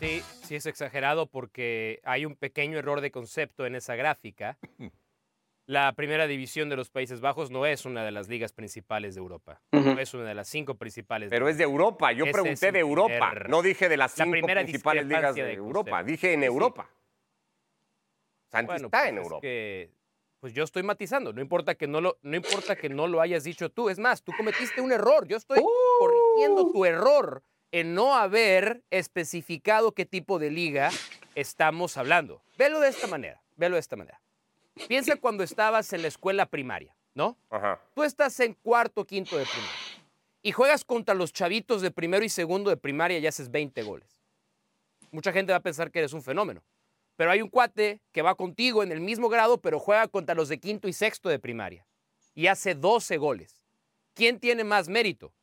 [0.00, 4.58] Sí, sí es exagerado porque hay un pequeño error de concepto en esa gráfica.
[5.66, 9.20] La primera división de los Países Bajos no es una de las ligas principales de
[9.20, 9.60] Europa.
[9.70, 9.94] Uh -huh.
[9.94, 11.30] No es una de las cinco principales.
[11.30, 12.10] Pero es de Europa.
[12.10, 13.32] Yo Ese pregunté de Europa.
[13.48, 16.02] No dije de las cinco principales ligas de, de Europa.
[16.02, 16.90] Dije en Europa.
[18.48, 19.40] Santi bueno, está pues en Europa.
[19.42, 19.90] Que,
[20.40, 21.32] pues yo estoy matizando.
[21.32, 23.90] No importa, que no, lo, no importa que no lo hayas dicho tú.
[23.90, 25.28] Es más, tú cometiste un error.
[25.28, 25.68] Yo estoy uh.
[25.98, 30.90] corrigiendo tu error en no haber especificado qué tipo de liga
[31.34, 32.42] estamos hablando.
[32.58, 33.40] Velo de esta manera.
[33.56, 34.20] Velo de esta manera.
[34.88, 37.36] Piensa cuando estabas en la escuela primaria, ¿no?
[37.50, 37.80] Ajá.
[37.94, 39.90] Tú estás en cuarto, quinto de primaria
[40.42, 44.20] y juegas contra los chavitos de primero y segundo de primaria y haces 20 goles.
[45.10, 46.62] Mucha gente va a pensar que eres un fenómeno.
[47.20, 50.48] Pero hay un cuate que va contigo en el mismo grado, pero juega contra los
[50.48, 51.86] de quinto y sexto de primaria
[52.34, 53.62] y hace 12 goles.
[54.14, 55.34] ¿Quién tiene más mérito?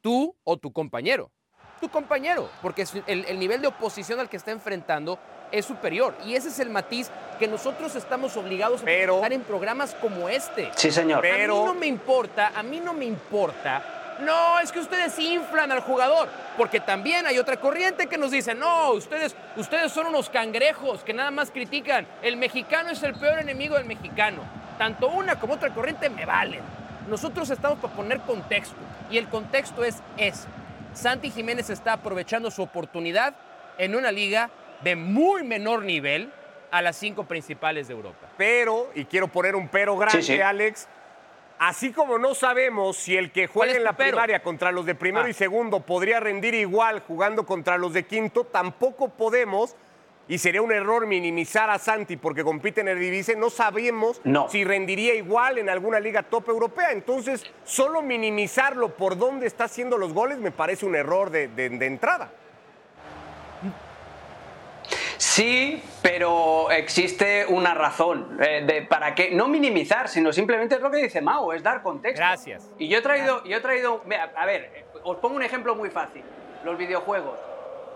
[0.00, 1.30] ¿Tú o tu compañero?
[1.78, 5.18] Tu compañero, porque el, el nivel de oposición al que está enfrentando
[5.52, 6.16] es superior.
[6.24, 10.26] Y ese es el matiz que nosotros estamos obligados a pero, presentar en programas como
[10.30, 10.70] este.
[10.74, 11.20] Sí, señor.
[11.20, 13.97] Pero, a mí no me importa, a mí no me importa.
[14.20, 18.54] No, es que ustedes inflan al jugador, porque también hay otra corriente que nos dice,
[18.54, 22.06] no, ustedes, ustedes son unos cangrejos que nada más critican.
[22.22, 24.42] El mexicano es el peor enemigo del mexicano.
[24.76, 26.60] Tanto una como otra corriente me valen.
[27.08, 28.76] Nosotros estamos para poner contexto,
[29.10, 30.46] y el contexto es ese.
[30.94, 33.34] Santi Jiménez está aprovechando su oportunidad
[33.78, 34.50] en una liga
[34.82, 36.32] de muy menor nivel
[36.70, 38.26] a las cinco principales de Europa.
[38.36, 40.40] Pero, y quiero poner un pero grande, Sí, sí.
[40.40, 40.88] Alex,
[41.58, 44.10] así como no sabemos si el que ¿Cuál juega en la pero?
[44.10, 45.30] primaria contra los de primero Ah.
[45.30, 49.74] y segundo podría rendir igual jugando contra los de quinto, tampoco podemos
[50.30, 54.46] y sería un error minimizar a Santi porque compite en el Eredivisie, no sabemos No.
[54.50, 56.92] si rendiría igual en alguna liga top europea.
[56.92, 61.70] Entonces, solo minimizarlo por dónde está haciendo los goles me parece un error de, de-
[61.70, 62.30] de entrada.
[65.18, 70.90] Sí, pero existe una razón eh, de, para que no minimizar, sino simplemente es lo
[70.90, 72.20] que dice Mau, es dar contexto.
[72.20, 72.70] Gracias.
[72.78, 74.02] Y yo he traído, yo he traído,
[74.36, 76.22] a ver, os pongo un ejemplo muy fácil.
[76.64, 77.36] Los videojuegos.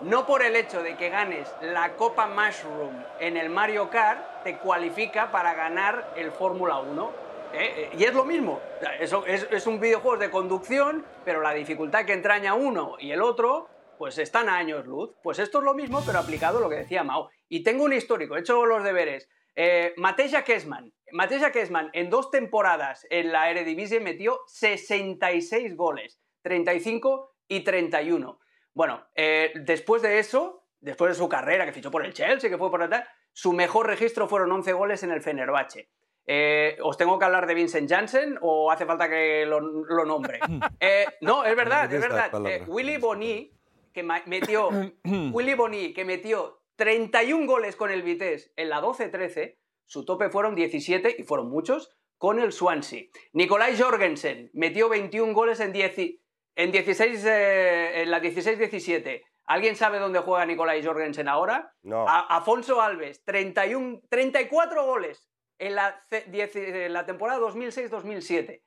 [0.01, 4.57] No por el hecho de que ganes la Copa Mushroom en el Mario Kart te
[4.57, 7.11] cualifica para ganar el Fórmula 1.
[7.55, 7.75] ¿eh?
[7.77, 8.59] Eh, Y es lo mismo.
[8.99, 13.23] Eso es, es un videojuego de conducción, pero la dificultad que entraña uno y el
[13.23, 13.69] otro,
[14.03, 15.15] pues están a años luz.
[15.23, 17.31] Pues esto es lo mismo, pero aplicado a lo que decía Mao.
[17.49, 19.29] Y tengo un histórico, he hecho los deberes.
[19.55, 20.93] Eh, Mateja Kesman.
[21.13, 28.41] Mateja Kesman en dos temporadas en la Eredivisie metió 66 goles, 35 y 31.
[28.75, 32.59] Bueno, eh, después de eso, después de su carrera, que fichó por el Chelsea, que
[32.59, 35.91] fue por tal, su mejor registro fueron 11 goles en el Fenerbahce.
[36.27, 40.41] Eh, ¿Os tengo que hablar de Vincent Janssen o hace falta que lo, lo nombre?
[40.81, 42.47] Eh, no, es verdad, es la verdad.
[42.47, 43.53] Eh, Willy Boni,
[43.95, 44.71] que metió,
[45.05, 50.55] Willy Boni, que metió 31 goles con el Vitesse en la 12-13, su tope fueron
[50.55, 53.03] 17, y fueron muchos, con el Swansea.
[53.33, 56.23] Nicolai Jorgensen metió 21 goles en, 10 y-
[56.55, 59.23] en, 16, eh, en la 16-17.
[59.45, 61.75] ¿Alguien sabe dónde juega Nicolai Jorgensen ahora?
[61.83, 62.09] No.
[62.09, 65.29] A- Afonso Alves, 31, 34 goles
[65.59, 68.63] en la, en la temporada 2006-2007.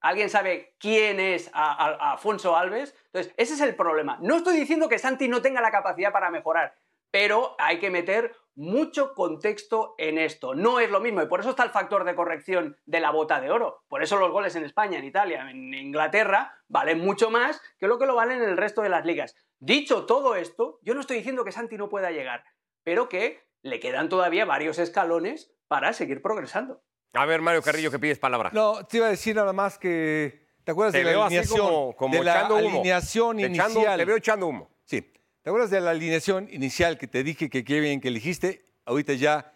[0.00, 2.94] ¿Alguien sabe quién es a, Afonso Alves?
[3.06, 4.18] Entonces, ese es el problema.
[4.22, 6.74] No estoy diciendo que Santi no tenga la capacidad para mejorar,
[7.10, 10.54] pero hay que meter mucho contexto en esto.
[10.54, 13.40] No es lo mismo y por eso está el factor de corrección de la bota
[13.40, 13.84] de oro.
[13.88, 17.98] Por eso los goles en España, en Italia, en Inglaterra valen mucho más que lo
[17.98, 19.34] que lo valen en el resto de las ligas.
[19.58, 22.44] Dicho todo esto, yo no estoy diciendo que Santi no pueda llegar,
[22.82, 26.82] pero que le quedan todavía varios escalones para seguir progresando.
[27.12, 28.50] A ver, Mario Carrillo, que pides palabra.
[28.52, 30.46] No, te iba a decir nada más que.
[30.64, 31.58] ¿Te acuerdas Te de la alineación?
[31.58, 32.68] como, como de la echando humo.
[32.78, 33.98] alineación Echando- inicial.
[33.98, 34.70] te veo echando humo.
[34.84, 35.00] Sí.
[35.42, 38.66] ¿Te acuerdas de la alineación inicial que te dije que qué bien que elegiste?
[38.84, 39.52] Ahorita ya,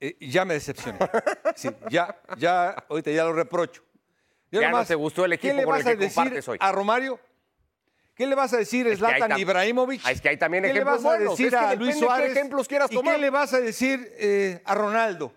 [0.00, 0.98] eh, ya me decepcioné.
[1.54, 3.82] Sí, ya, ya, ahorita ya lo reprocho.
[4.50, 5.96] Yo Ya no nomás, te gustó el ¿qué equipo le con el vas a que
[5.96, 6.58] decir compartes hoy?
[6.60, 7.20] a Romario?
[8.14, 10.00] ¿Qué le vas a decir a Es que Zlatan Ibrahimovic?
[10.04, 12.30] Ah, es que hay también ¿Qué le vas a decir a Luis qué Suárez?
[12.32, 15.32] ejemplos quieras ¿Y qué le vas a decir eh, a Ronaldo?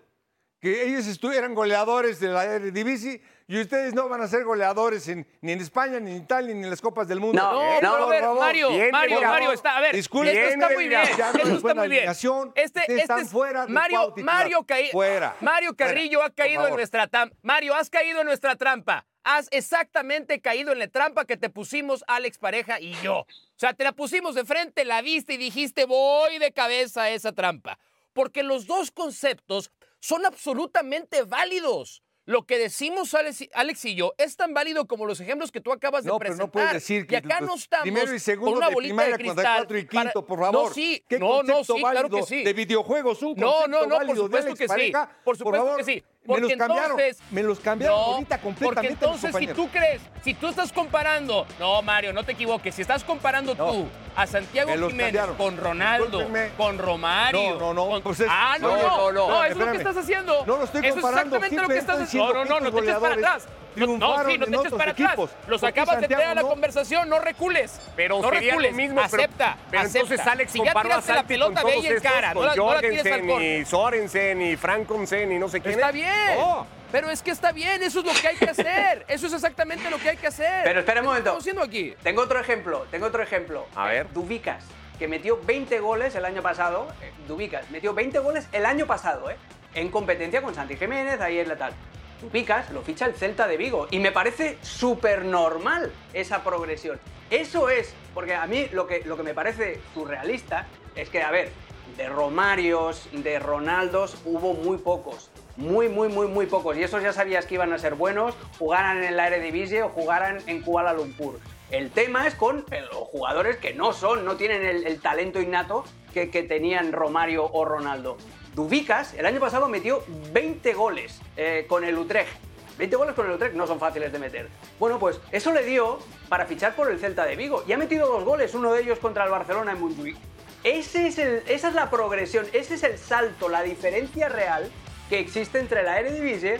[0.62, 5.26] Que ellos eran goleadores de la Eredivisie y ustedes no van a ser goleadores en-
[5.40, 7.42] ni en España, ni en Italia, ni en las Copas del Mundo.
[7.42, 8.22] No, No, pero a ver.
[8.40, 11.48] Mario, Bien, Mario, Mario, está, a ver, Disculpe, esto está muy bien, ya no esto
[11.48, 12.08] es está muy bien.
[12.08, 14.14] Este, este están es- fuera Mario.
[14.18, 17.36] Mario, caí- Fuera, Mario fuera, Carrillo ha caído en nuestra trampa.
[17.42, 19.04] Mario, has caído en nuestra trampa.
[19.24, 23.18] Has exactamente caído en la trampa que te pusimos Alex Pareja y yo.
[23.20, 27.10] O sea, te la pusimos de frente, la viste y dijiste, voy de cabeza a
[27.10, 27.78] esa trampa.
[28.12, 29.70] Porque los dos conceptos
[30.02, 32.02] son absolutamente válidos.
[32.24, 35.72] Lo que decimos Alex, Alex y yo es tan válido como los ejemplos que tú
[35.72, 38.52] acabas de No, pero no puedes decir que y acá no estamos primero y segundo
[38.52, 40.68] con una de primaria de cuatro y quinto, por favor.
[40.68, 42.44] No, sí, ¿Qué no, no, sí, claro que sí.
[42.44, 44.92] De videojuegos, un No, no, no, por supuesto que sí.
[45.24, 46.04] Por supuesto que sí.
[46.24, 49.46] Me Porque los cambiaron, entonces- me los cambiaron No, ahorita porque completamente mis entonces si
[49.48, 53.72] tú crees, si tú estás comparando, no Mario, no te equivoques, si estás comparando No.
[53.72, 55.36] tú a Santiago Me Jiménez cambiaron.
[55.36, 56.50] con Ronaldo, Discúlpenme.
[56.56, 59.28] con Romario, No, no, no, con- pues es- ah, no, no, no, no, no.
[59.30, 60.46] no, eso es lo que estás haciendo.
[60.46, 62.34] No lo estoy Eso es comparando, exactamente lo que estás haciendo.
[62.34, 63.48] No, no, no, no te eches para atrás.
[63.74, 65.16] No, sí, no te eches para atrás.
[65.46, 66.48] Los ¿Por qué acabas de traer a la no?
[66.50, 67.80] conversación, no recules.
[67.96, 68.70] Pero no sería recules.
[68.72, 69.98] lo mismo, acepta, pero, acepta.
[70.00, 72.40] entonces Alex si ya comparó a tiraste la Santi con pelota, ve en cara, no
[72.42, 73.58] la, la tires al Jorgensen corte.
[73.58, 75.94] y Sorensen y Frankonsen y no sé quién Está es.
[76.12, 76.38] Bien.
[76.38, 76.66] No.
[76.90, 79.06] Pero es que está bien, eso es lo que hay que hacer.
[79.08, 80.62] Eso es exactamente lo que hay que hacer.
[80.62, 81.18] Pero espera un ¿Qué momento.
[81.30, 81.94] estamos haciendo aquí?
[82.02, 83.66] Tengo otro ejemplo, tengo otro ejemplo.
[83.74, 84.04] A ver.
[84.06, 84.62] Eh, Dubicas,
[84.98, 86.88] que metió 20 goles el año pasado.
[87.00, 89.36] eh, Dubicas metió 20 goles el año pasado, ¿eh?
[89.74, 91.72] En competencia con Santi Jiménez, ahí es la tal.
[92.20, 93.88] Dubicas lo ficha el Celta de Vigo.
[93.90, 97.00] Y me parece súper normal esa progresión.
[97.30, 101.30] Eso es, porque a mí lo que, lo que me parece surrealista es que, a
[101.30, 101.50] ver,
[101.96, 105.30] de Romarios, de Ronaldos, hubo muy pocos.
[105.56, 106.76] Muy, muy, muy, muy pocos.
[106.76, 110.38] Y esos ya sabías que iban a ser buenos, jugaran en la Eredivisie o jugaran
[110.46, 111.38] en Kuala Lumpur.
[111.70, 115.84] El tema es con eh, los jugadores que no son, no tienen el, talento innato
[116.12, 118.16] que, que tenían Romario o Ronaldo.
[118.54, 122.30] Dubicas el año pasado metió 20 goles eh, con el Utrecht.
[122.76, 124.48] 20 goles con el Utrecht no son fáciles de meter.
[124.78, 127.64] Bueno, pues eso le dio para fichar por el Celta de Vigo.
[127.66, 130.16] Y ha metido dos goles, uno de ellos contra el Barcelona en Montjuic.
[130.64, 134.70] Ese es el, esa es la progresión, ese es el salto, la diferencia real
[135.12, 136.58] que existe entre la Eredivisie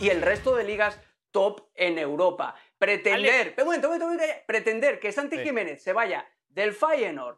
[0.00, 0.98] y el resto de ligas
[1.30, 2.54] top en Europa.
[2.78, 5.42] Pretender, un momento, un momento, un momento, pretender que Santi Sí.
[5.42, 7.36] Jiménez se vaya del Feyenoord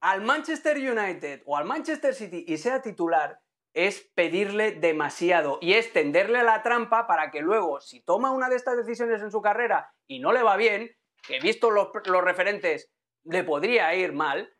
[0.00, 3.40] al Manchester United o al Manchester City y sea titular
[3.72, 8.56] es pedirle demasiado y es tenderle la trampa para que luego, si toma una de
[8.56, 10.90] estas decisiones en su carrera y no le va bien,
[11.24, 12.90] que visto los, los referentes
[13.22, 14.53] le podría ir mal,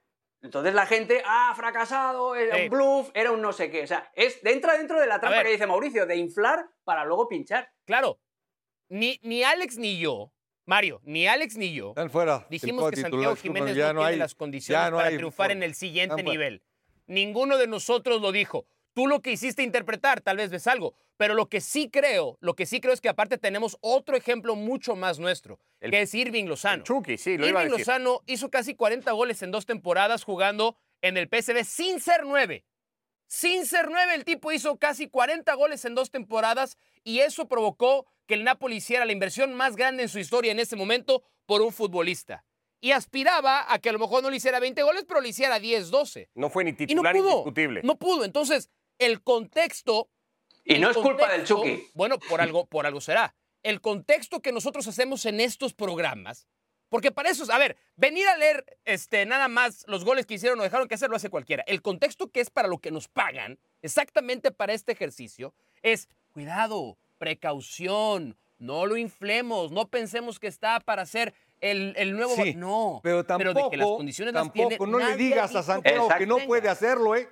[0.44, 2.62] entonces la gente, ah, fracasado, era Sí.
[2.64, 3.83] un bluff, era un no sé qué.
[3.83, 7.26] O sea, es, entra dentro de la trampa que dice Mauricio, de inflar para luego
[7.28, 7.70] pinchar.
[7.87, 8.20] Claro,
[8.88, 10.30] ni, ni Alex ni yo,
[10.66, 12.46] Mario, ni Alex ni yo Están fuera.
[12.50, 15.74] dijimos que Santiago Jiménez no, tiene hay- las condiciones no para hay triunfar en el
[15.74, 16.62] siguiente nivel.
[17.07, 18.66] Ninguno de nosotros lo dijo.
[18.94, 22.54] Tú lo que hiciste interpretar, tal vez ves algo, pero lo que sí creo, lo
[22.54, 26.14] que sí creo es que aparte tenemos otro ejemplo mucho más nuestro, El- que es
[26.14, 26.85] Irving Lozano.
[26.85, 27.88] Chucky, sí, lo iba a Irving decir.
[27.92, 32.64] Lozano hizo casi 40 goles en dos temporadas jugando en el PSV sin ser nueve.
[33.26, 38.07] Sin ser nueve, el tipo hizo casi 40 goles en dos temporadas y eso provocó
[38.26, 41.62] que el Napoli hiciera la inversión más grande en su historia en ese momento por
[41.62, 42.44] un futbolista.
[42.80, 45.59] Y aspiraba a que a lo mejor no le hiciera 20 goles, pero le hiciera
[45.59, 46.28] 10, 12.
[46.35, 47.30] No fue ni Y no titular pudo.
[47.30, 47.80] indiscutible.
[47.83, 48.24] No pudo.
[48.24, 50.09] Entonces, el contexto
[50.64, 51.88] Y no es culpa del Chucky.
[51.94, 53.35] Bueno, por algo, por algo será.
[53.62, 56.46] El contexto que nosotros hacemos en estos programas,
[56.88, 60.35] porque para eso, es- a ver, venir a leer este, nada más los goles que
[60.35, 61.64] hicieron o dejaron que hacer lo hace cualquiera.
[61.66, 66.96] El contexto que es para lo que nos pagan, exactamente para este ejercicio, es cuidado,
[67.18, 72.35] precaución, no lo inflemos, no pensemos que está para hacer el, el nuevo.
[72.37, 75.62] Sí, no, pero tampoco, de que las condiciones las tiene, tampoco no le digas a
[75.62, 77.28] Santiago que no puede hacerlo, ¿eh?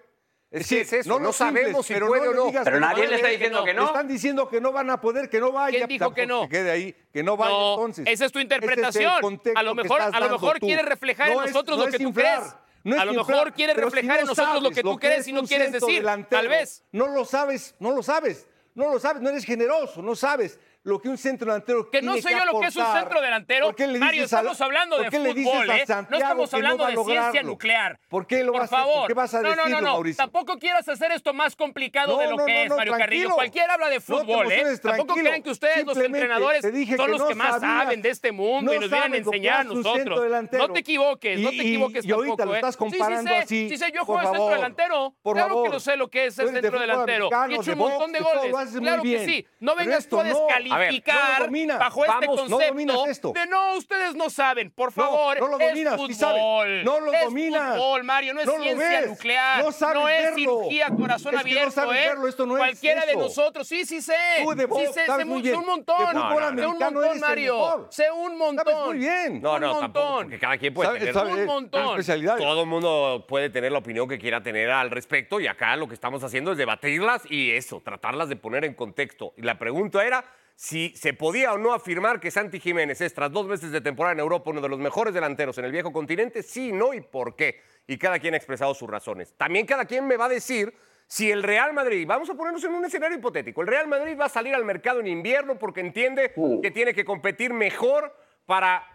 [0.53, 2.47] Es que es eso, lo no sabemos simples, si pero puede no o no.
[2.47, 3.87] digas Pero nadie no le está diciendo que Le no.
[3.87, 5.79] están diciendo que no van a poder, que no vaya.
[5.79, 6.47] ¿Quién dijo que no?
[6.49, 8.05] quede ahí, que no vaya No, entonces.
[8.07, 9.41] esa es tu Ese interpretación.
[9.55, 11.97] A lo mejor- a lo mejor quiere reflejar en No es- nosotros no lo que
[11.99, 12.55] tú inflar, crees.
[12.85, 14.99] no es A lo inflar, mejor quiere si reflejar en no nosotros lo que tú
[14.99, 16.05] crees es y no quieres decir.
[16.29, 16.85] Tal vez.
[16.93, 18.47] No lo sabes, no lo sabes.
[18.75, 22.14] No lo sabes, no eres generoso, no sabes lo que un centro delantero Que no
[22.16, 23.66] sé yo lo que es un centro delantero.
[23.66, 25.85] ¿Por qué le Mario, a- estamos hablando de por fútbol, ¿eh?
[26.11, 28.01] No estamos hablando de ciencia nuclear.
[28.09, 29.07] ¿Por qué lo Por vas a- favor.
[29.07, 29.92] ¿Qué vas a no, no, decirlo, no, no.
[29.95, 30.16] Mauricio?
[30.25, 32.92] Tampoco quieras hacer esto más complicado No, de lo no, que no, es, no, Mario
[32.99, 33.31] Carrillo.
[33.35, 34.79] Cualquiera habla de No fútbol, ¿eh?
[34.83, 38.33] Tampoco crean que ustedes, los entrenadores, son que los no que más saben de este
[38.33, 40.21] mundo No y nos vienen a enseñar a nosotros.
[40.53, 42.59] No te equivoques, no te equivoques y ahorita tampoco, lo ¿eh?
[42.59, 43.68] estás comparando así.
[43.68, 45.14] Sí, sé, yo Por juego centro delantero.
[45.23, 47.29] por claro que lo sé lo que es el centro delantero.
[47.49, 48.53] he hecho un montón de goles.
[48.81, 49.47] Claro que sí.
[49.61, 50.31] No vengas tú a no.
[50.75, 51.79] A ver, no dominas.
[51.79, 53.33] bajo este Vamos, no concepto dominas esto.
[53.33, 54.71] de no, ustedes no saben.
[54.71, 56.41] Por No, favor, no lo es dominas, sí sabes.
[56.41, 56.85] fútbol.
[56.85, 57.77] No lo es dominas.
[57.77, 59.11] fútbol, Mario, no es No ciencia ves.
[59.11, 59.65] nuclear.
[59.65, 60.35] No sabes es verlo.
[60.37, 61.95] cirugía corazón Es que no abierto, ¿eh?
[62.09, 64.15] verlo, esto no es Cualquiera de nosotros, sí, sí sé.
[64.43, 65.57] Tú de sí sé, sé, muy sé bien.
[65.57, 65.99] un montón.
[65.99, 67.87] De fútbol sé un montón, Mario.
[67.91, 68.65] Sé un montón.
[68.67, 69.41] Sabes muy bien.
[69.43, 70.25] No, un no, tampoco, montón.
[70.25, 72.01] porque cada quien puede tener un montón.
[72.39, 75.89] Todo el mundo puede tener la opinión que quiera tener al respecto y acá lo
[75.89, 79.33] que estamos haciendo es debatirlas y eso, tratarlas de poner en contexto.
[79.37, 80.25] Y la pregunta era
[80.62, 84.12] si se podía o no afirmar que Santi Jiménez es, tras dos meses de temporada
[84.12, 87.35] en Europa, uno de los mejores delanteros en el viejo continente, sí, no y por
[87.35, 87.61] qué.
[87.88, 89.35] Y cada quien ha expresado sus razones.
[89.37, 90.72] También cada quien me va a decir
[91.09, 94.27] si el Real Madrid, vamos a ponernos en un escenario hipotético, el Real Madrid va
[94.27, 98.87] a salir al mercado en invierno porque entiende que tiene que competir mejor para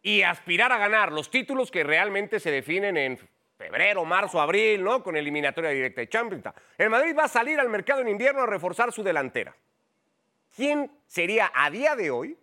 [0.00, 3.18] y aspirar a ganar los títulos que realmente se definen en
[3.58, 5.02] febrero, marzo, abril, ¿no?
[5.02, 6.42] Con eliminatoria directa de Champions.
[6.78, 9.54] El Madrid va a salir al mercado en invierno a reforzar su delantera.
[10.54, 12.36] ¿Quién sería a día de hoy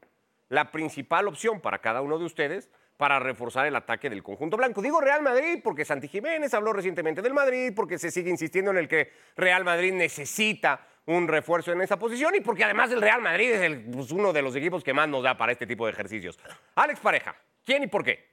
[0.50, 4.82] la principal opción para cada uno de ustedes para reforzar el ataque del conjunto blanco?
[4.82, 8.78] Digo Real Madrid porque Santi Jiménez habló recientemente del Madrid, porque se sigue insistiendo en
[8.78, 13.22] el que Real Madrid necesita un refuerzo en esa posición y porque además el Real
[13.22, 15.92] Madrid es pues, uno de los equipos que más nos da para este tipo de
[15.92, 16.38] ejercicios.
[16.76, 18.28] Alex Pareja, ¿quién y por qué?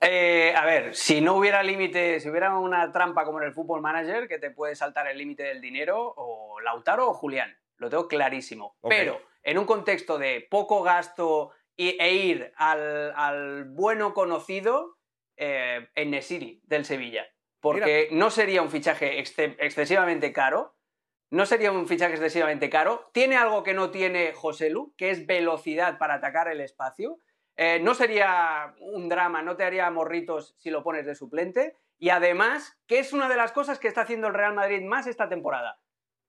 [0.00, 3.80] Eh, a ver, si no hubiera límite, si hubiera una trampa como en el Fútbol
[3.80, 8.06] Manager, que te puede saltar el límite del dinero, o Lautaro o Julián, lo tengo
[8.06, 8.76] clarísimo.
[8.88, 14.98] Pero en un contexto de poco gasto y- e ir al, al bueno conocido,
[15.36, 17.26] eh, en Nesiri del Sevilla.
[17.60, 20.76] Porque no sería un fichaje exce- excesivamente caro.
[21.30, 23.10] No sería un fichaje excesivamente caro.
[23.12, 27.18] Tiene algo que no tiene José Lu, que es velocidad para atacar el espacio.
[27.60, 31.76] Eh, no sería un drama, no te haría morritos si lo pones de suplente.
[31.98, 35.08] Y además, que es una de las cosas que está haciendo el Real Madrid más
[35.08, 35.80] esta temporada,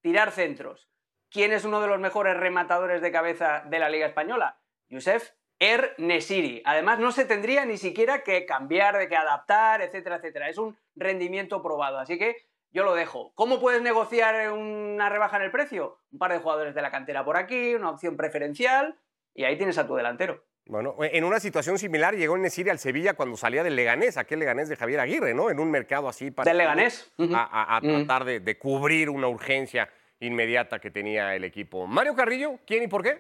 [0.02, 0.90] tirar centros.
[1.30, 4.60] ¿Quién es uno de los mejores rematadores de cabeza de la Liga Española?
[4.88, 6.64] Yusef Er Nesiri.
[6.66, 10.50] Además, no se tendría ni siquiera que cambiar, de que adaptar, etcétera, etcétera.
[10.50, 12.00] Es un rendimiento probado.
[12.00, 12.38] Así que
[12.72, 13.34] yo lo dejo.
[13.36, 16.00] ¿Cómo puedes negociar una rebaja en el precio?
[16.12, 18.98] Un par de jugadores de la cantera por aquí, una opción preferencial,
[19.36, 20.49] y ahí tienes a tu delantero.
[20.70, 24.70] Bueno, en una situación similar llegó Nesiri al Sevilla cuando salía del Leganés, aquel Leganés
[24.70, 25.50] de Javier Aguirre, ¿no?
[25.50, 27.12] En un mercado así para Del Leganés.
[27.34, 29.90] A, a- a tratar de, de cubrir una urgencia
[30.20, 31.88] inmediata que tenía el equipo.
[31.88, 33.20] Mario Carrillo, ¿quién y por qué?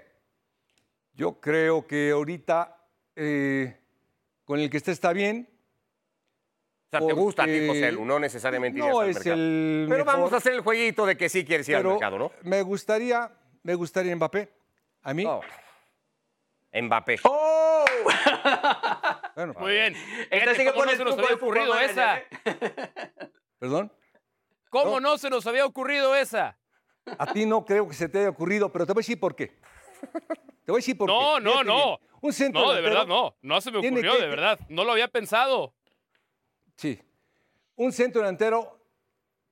[1.15, 2.77] Yo creo que ahorita
[3.15, 3.75] eh,
[4.45, 5.49] con el que esté está bien,
[6.85, 9.35] O sea, te gusta a ti, José Lu, no necesariamente No al es mercado.
[9.35, 12.31] el Pero vamos a hacer el jueguito de que sí quieres ir al mercado, ¿no?
[12.43, 13.31] Me gustaría,
[13.63, 14.49] me gustaría Mbappé.
[15.01, 15.41] A mí, No.
[16.73, 17.19] Mbappé.
[17.23, 17.85] ¡Oh!
[19.35, 19.95] bueno, Muy bien.
[20.29, 22.17] Esta sí que no se nos había ocurrido esa.
[22.19, 22.27] ¿eh?
[23.57, 23.91] perdón.
[24.69, 25.11] ¿Cómo No.
[25.11, 26.57] no se nos había ocurrido esa?
[27.17, 29.35] A ti no creo que se te haya ocurrido, pero te voy a decir por
[29.35, 29.47] qué.
[30.65, 31.41] Te voy a decir por No, qué.
[31.43, 31.97] no, no.
[31.97, 32.09] bien.
[32.21, 33.35] Un centro No, de verdad no.
[33.41, 34.59] No se me ocurrió, que- de verdad.
[34.69, 35.73] No lo había pensado.
[36.75, 37.01] Sí.
[37.75, 38.77] Un centro delantero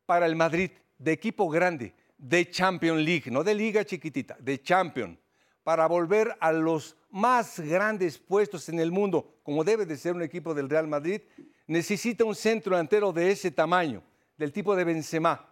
[0.05, 5.19] para el Madrid, de equipo grande, de Champions League, no de liga chiquitita, de Champion,
[5.67, 10.21] para volver a los más grandes puestos en el mundo, como debe de ser un
[10.21, 11.19] equipo del Real Madrid,
[11.67, 14.01] necesita un centro delantero de ese tamaño,
[14.37, 15.45] del tipo de Benzema.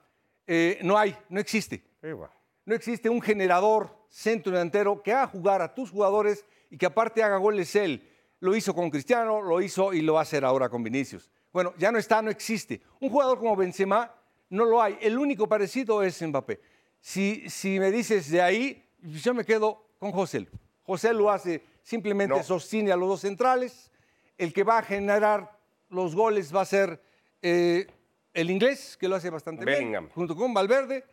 [0.48, 1.84] Eh, no hay, no existe.
[2.02, 7.22] No existe un generador centro delantero que haga jugar a tus jugadores y que aparte
[7.22, 8.10] haga goles él.
[8.40, 11.30] Lo hizo con Cristiano, lo hizo y lo va a hacer ahora con Vinicius.
[11.52, 12.82] Bueno, ya no está, no existe.
[13.02, 14.16] Un jugador como Benzema
[14.50, 14.98] no lo hay.
[15.02, 16.62] El único parecido es Mbappé.
[17.02, 20.42] Si, si me dices de ahí, yo me quedo con José.
[20.42, 20.48] Lu.
[20.84, 22.44] José lo hace, simplemente No.
[22.44, 23.92] sostiene a los dos centrales.
[24.38, 25.52] El que va a generar
[25.90, 27.02] los goles va a ser
[27.42, 27.88] eh,
[28.34, 30.06] el inglés, que lo hace bastante Bellingham.
[30.06, 31.06] bien, junto con Valverde.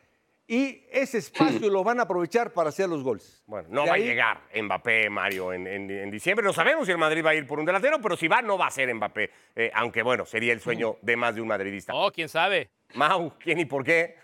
[0.48, 3.42] Y ese espacio lo van a aprovechar para hacer los goles.
[3.46, 6.44] Bueno, no De va ahí- a llegar Mbappé, Mario, en, en- en diciembre.
[6.44, 8.58] No sabemos si el Madrid va a ir por un delantero, pero si va, no
[8.58, 9.30] va a ser Mbappé.
[9.54, 11.94] Eh, aunque, bueno, sería el sueño de más de un madridista.
[11.94, 12.70] Oh, quién sabe.
[12.94, 14.16] Mau, ¿quién y por qué?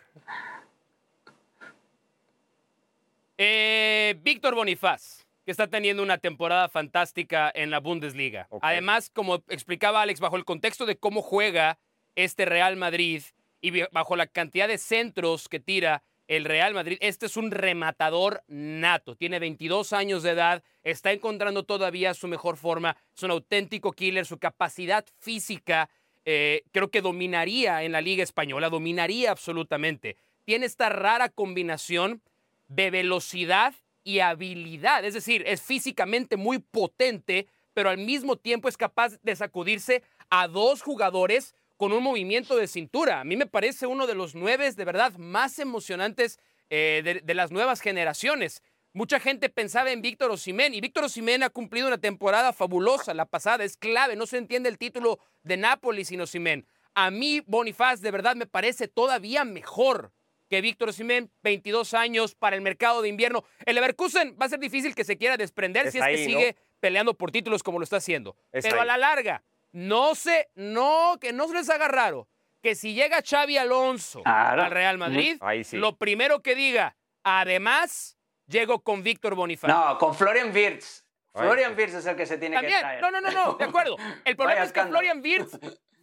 [3.40, 8.48] Eh, Víctor Bonifaz, que está teniendo una temporada fantástica en la Bundesliga.
[8.60, 11.78] Además, como explicaba Alex, bajo el contexto de cómo juega
[12.16, 13.22] este Real Madrid
[13.60, 18.42] y bajo la cantidad de centros que tira el Real Madrid, este es un rematador
[18.48, 19.14] nato.
[19.14, 24.26] Tiene 22 años de edad, está encontrando todavía su mejor forma, es un auténtico killer,
[24.26, 25.88] su capacidad física
[26.30, 30.16] eh, creo que dominaría en la Liga Española, dominaría absolutamente.
[30.44, 32.20] Tiene esta rara combinación
[32.68, 35.04] de velocidad y habilidad.
[35.04, 40.48] Es decir, es físicamente muy potente, pero al mismo tiempo es capaz de sacudirse a
[40.48, 43.20] dos jugadores con un movimiento de cintura.
[43.20, 46.38] A mí me parece uno de los nueve de verdad más emocionantes
[46.70, 48.62] eh, de, las nuevas generaciones.
[48.92, 53.14] Mucha gente pensaba en Víctor Osimén y Víctor Osimén ha cumplido una temporada fabulosa.
[53.14, 56.66] La pasada es clave, no se entiende el título de Nápoles sin Osimén.
[56.94, 60.12] A mí Bonifaz de verdad me parece todavía mejor
[60.48, 63.44] que Víctor Osimhen, 22 años para el mercado de invierno.
[63.66, 67.14] El Leverkusen va a ser difícil que se quiera desprender si es que sigue peleando
[67.14, 68.36] por títulos como lo está haciendo.
[68.50, 72.28] Pero a la larga, no se, no, que no se les haga raro
[72.62, 75.76] que si llega Xavi Alonso al Real Madrid, sí.
[75.76, 79.68] lo primero que diga, además, llego con Víctor Bonifaz.
[79.68, 81.04] No, con Florian Wirtz.
[81.34, 81.76] Florian.
[81.78, 83.00] Wirtz es el que se tiene que traer.
[83.00, 83.96] no, no, no, no, de acuerdo.
[84.24, 84.82] El problema Vaya es que.
[84.82, 85.58] Florian Wirtz,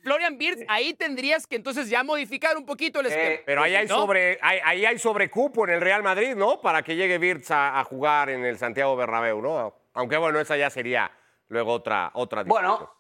[0.06, 3.30] Florian Wirtz, ahí tendrías que entonces ya modificar un poquito el esquema.
[3.32, 3.96] Eh, Pero ahí hay, ¿No?
[3.96, 6.62] sobre, ahí, ahí hay sobrecupo en el Real Madrid, ¿no?
[6.62, 9.76] Para que llegue Virts a, a jugar en el Santiago Bernabéu, ¿no?
[9.96, 11.12] Aunque bueno, esa ya sería
[11.48, 12.72] luego otra, otra discusión.
[12.78, 12.92] Bueno,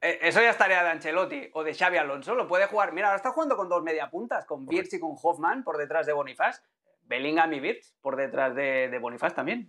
[0.00, 2.34] eh, eso ya es tarea de Ancelotti o de Xavi Alonso.
[2.34, 2.92] Lo puede jugar.
[2.92, 6.12] Mira, ahora está jugando con dos mediapuntas, con Wirtz y con Hoffman por detrás de
[6.12, 6.60] Bonifaz.
[7.04, 9.68] Bellingham y Wirtz por detrás de, de Bonifaz también,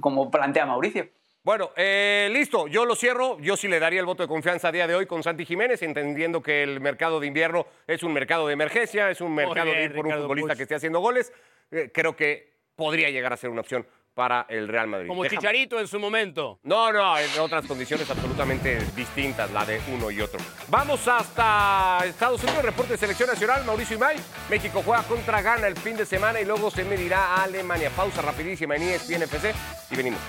[0.00, 1.08] como plantea Mauricio.
[1.42, 3.38] Bueno, eh, listo, yo lo cierro.
[3.40, 5.80] Yo sí le daría el voto de confianza a día de hoy con Santi Jiménez,
[5.82, 9.84] entendiendo que el mercado de invierno es un mercado de emergencia, es un mercado de
[9.84, 11.32] ir por un futbolista que esté haciendo goles.
[11.70, 15.08] Eh, creo que podría llegar a ser una opción para el Real Madrid.
[15.08, 16.58] Como Déjame- Chicharito en su momento.
[16.64, 20.40] No, no, en otras condiciones absolutamente distintas, la de uno y otro.
[20.68, 24.18] Vamos hasta Estados Unidos, reporte de selección nacional, Mauricio Imay.
[24.50, 27.88] México juega contra Ghana el fin de semana y luego se medirá a Alemania.
[27.96, 29.54] Pausa rapidísima en ESPN FC
[29.90, 30.20] y venimos.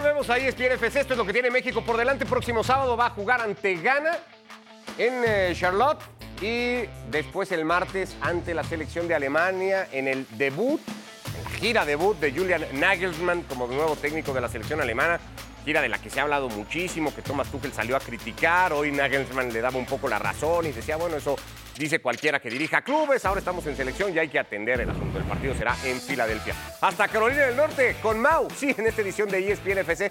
[0.00, 2.24] Volvemos a ESPN FC, esto es lo que tiene México por delante.
[2.24, 4.16] Próximo sábado va a jugar ante Ghana
[4.96, 6.00] en eh, Charlotte
[6.40, 10.80] y después el martes ante la selección de Alemania en el debut,
[11.38, 15.20] en gira debut de Julian Nagelsmann como nuevo técnico de la selección alemana.
[15.66, 18.72] Gira de la que se ha hablado muchísimo, que Thomas Tuchel salió a criticar.
[18.72, 21.36] Hoy Nagelsmann le daba un poco la razón y decía, bueno, eso
[21.76, 23.24] dice cualquiera que dirija clubes.
[23.24, 25.18] Ahora estamos en selección y hay que atender el asunto.
[25.18, 26.54] El partido será en Filadelfia.
[26.80, 28.48] Hasta Carolina del Norte con Mau.
[28.50, 30.10] Sí, en esta edición de ESPN FC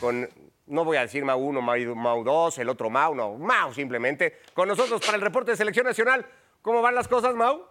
[0.00, 0.28] con
[0.66, 4.38] no voy a decir Mau 1, Mau, Mau 2, el otro Mau, no, Mau simplemente.
[4.54, 6.24] Con nosotros para el reporte de selección nacional.
[6.62, 7.66] ¿Cómo van las cosas, Mau?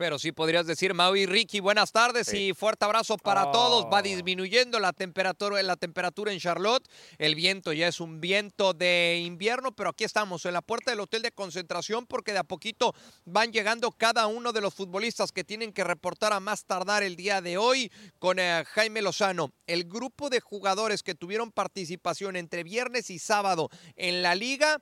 [0.00, 3.84] Pero sí podrías decir, Maui Ricky, buenas tardes y fuerte abrazo para todos.
[3.92, 4.02] Va Oh.
[4.02, 6.88] disminuyendo la temperatura, la temperatura en Charlotte.
[7.18, 11.00] El viento ya es un viento de invierno, pero aquí estamos en la puerta del
[11.00, 12.94] hotel de concentración porque de a poquito
[13.26, 17.14] van llegando cada uno de los futbolistas que tienen que reportar a más tardar el
[17.14, 19.52] día de hoy con eh, Jaime Lozano.
[19.66, 24.80] El grupo de jugadores que tuvieron participación entre viernes y sábado en la liga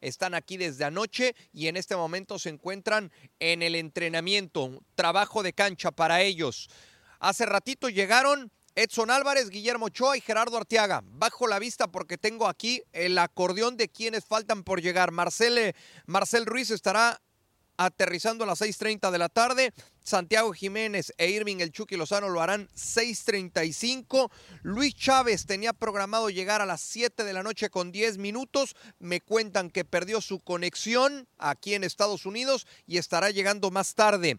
[0.00, 5.52] están aquí desde anoche y en este momento se encuentran en el entrenamiento, trabajo de
[5.52, 6.68] cancha para ellos.
[7.20, 11.02] Hace ratito llegaron Edson Álvarez, Guillermo Ochoa y Gerardo Arteaga.
[11.04, 15.10] Bajo la vista porque tengo aquí el acordeón de quienes faltan por llegar.
[15.10, 15.74] Marcel,
[16.06, 17.20] Marcel Ruiz estará
[17.78, 19.72] aterrizando a las 6.30 de la tarde.
[20.02, 24.30] Santiago Jiménez e Irving El Chucky Lozano lo harán 6.35.
[24.62, 28.74] Luis Chávez tenía programado llegar a las 7 de la noche con 10 minutos.
[28.98, 34.38] Me cuentan que perdió su conexión aquí en Estados Unidos y estará llegando más tarde.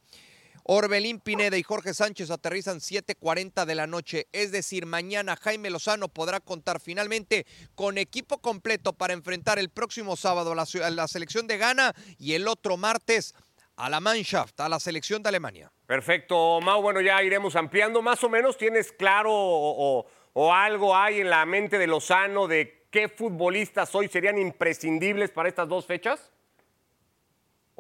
[0.71, 4.27] Orbelín Pineda y Jorge Sánchez aterrizan 7.40 de la noche.
[4.31, 10.15] Es decir, mañana Jaime Lozano podrá contar finalmente con equipo completo para enfrentar el próximo
[10.15, 13.33] sábado a la, selección de Ghana y el otro martes
[13.77, 15.71] a la Mannschaft, a la selección de Alemania.
[15.87, 16.83] Perfecto, Mau.
[16.83, 18.03] Bueno, ya iremos ampliando.
[18.03, 22.85] Más o menos, ¿tienes claro o, o algo hay en la mente de Lozano de
[22.91, 26.31] qué futbolistas hoy serían imprescindibles para estas dos fechas?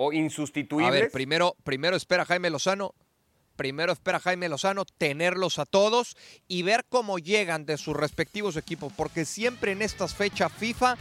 [0.01, 0.87] ¿O insustituibles?
[0.87, 2.95] A ver, primero, primero espera Jaime Lozano.
[3.57, 6.15] Primero espera Jaime Lozano tenerlos a todos
[6.47, 10.95] y ver cómo llegan de sus respectivos equipos, porque siempre en estas fechas FIFA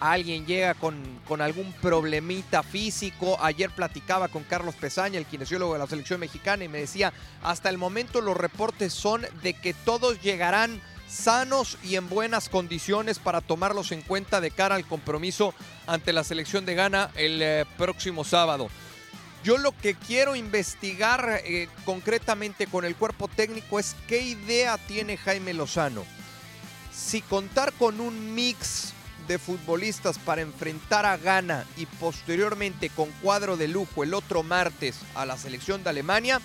[0.00, 3.38] alguien llega con, con, algún problemita físico.
[3.40, 7.12] Ayer platicaba con Carlos Pesaña, el kinesiólogo de la selección mexicana, y me decía,
[7.44, 13.18] hasta el momento los reportes son de que todos llegarán sanos y en buenas condiciones
[13.18, 15.54] para tomarlos en cuenta de cara al compromiso
[15.86, 18.68] ante la selección de Ghana el eh, próximo sábado.
[19.42, 25.16] Yo lo que quiero investigar eh, concretamente con el cuerpo técnico es qué idea tiene
[25.16, 26.04] Jaime Lozano.
[26.92, 28.92] Si contar con un mix
[29.26, 35.00] de futbolistas para enfrentar a Ghana y posteriormente con cuadro de lujo el otro martes
[35.14, 36.40] a la selección de Alemania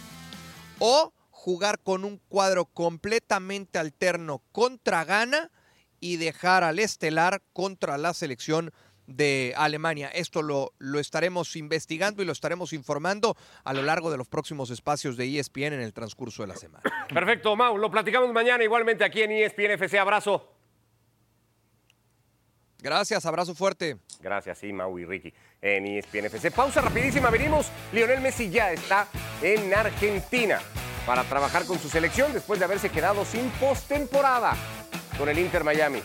[0.80, 1.12] o
[1.46, 5.52] jugar con un cuadro completamente alterno contra Ghana
[6.00, 8.74] y dejar al estelar contra la selección
[9.06, 10.08] de Alemania.
[10.08, 14.72] Esto lo, lo, estaremos investigando y lo estaremos informando a lo largo de los próximos
[14.72, 16.82] espacios de ESPN en el transcurso de la semana.
[17.14, 17.78] Perfecto, Mau.
[17.78, 20.00] Lo platicamos mañana igualmente aquí en ESPN FC.
[20.00, 20.52] Abrazo.
[22.80, 23.98] Gracias, abrazo fuerte.
[24.20, 25.32] Gracias, sí, Mau y Ricky
[25.62, 26.50] en ESPN FC.
[26.50, 27.70] Pausa rapidísima, venimos.
[27.94, 29.08] Lionel Messi ya está
[29.44, 30.60] en Argentina
[31.06, 34.56] para trabajar con su selección después de haberse quedado sin postemporada
[35.18, 36.02] con el Inter Miami.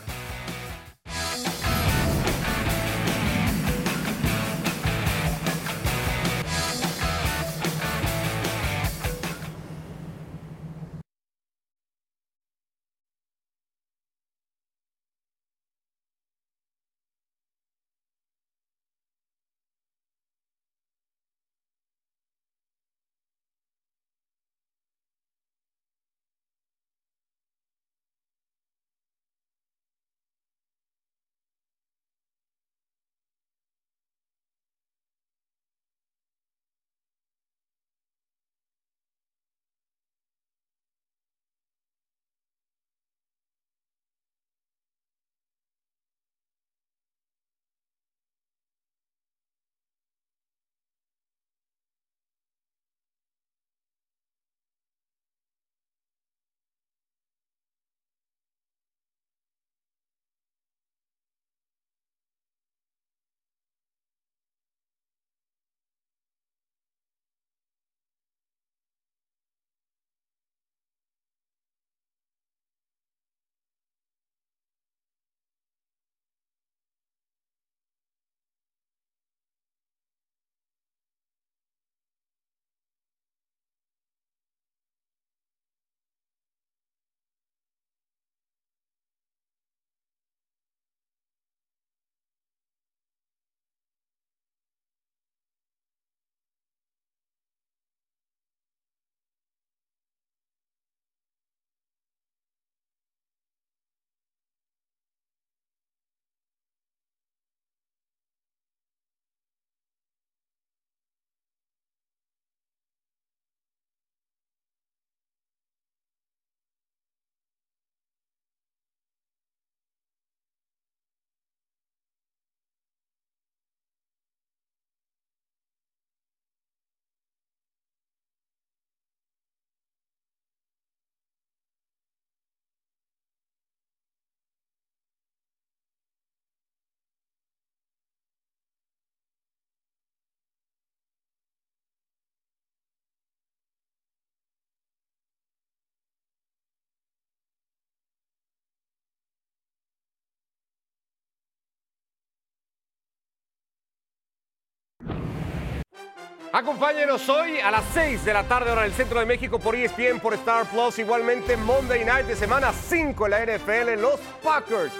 [156.52, 160.18] Acompáñenos hoy a las 6 de la tarde hora del centro de México por ESPN,
[160.20, 160.98] por Star Plus.
[160.98, 164.92] Igualmente Monday Night de semana 5 en la NFL, los Packers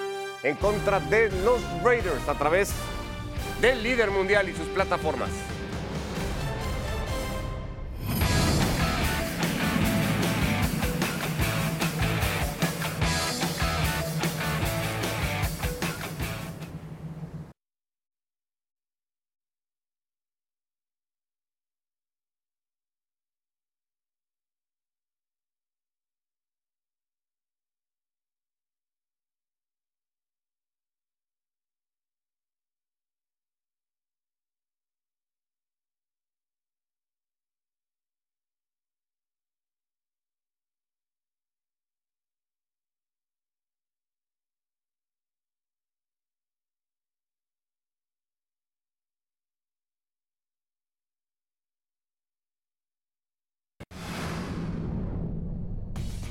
[0.45, 2.73] en contra de los Raiders a través
[3.61, 5.31] del líder mundial y sus plataformas.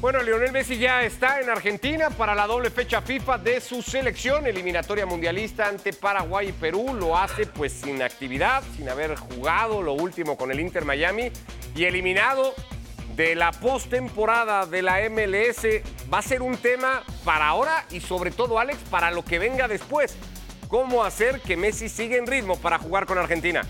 [0.01, 4.47] Bueno, Lionel Messi ya está en Argentina para la doble fecha FIFA de su selección
[4.47, 6.93] eliminatoria mundialista ante Paraguay y Perú.
[6.93, 11.33] Lo hace pues sin actividad, sin haber jugado lo último con el Inter Miami
[11.75, 12.53] y eliminado
[13.17, 15.65] de la postemporada de la MLS.
[16.11, 19.67] Va a ser un tema para ahora y sobre todo, Alex, para lo que venga
[19.67, 20.15] después.
[20.69, 23.63] ¿Cómo hacer que Messi siga en ritmo para jugar con Argentina?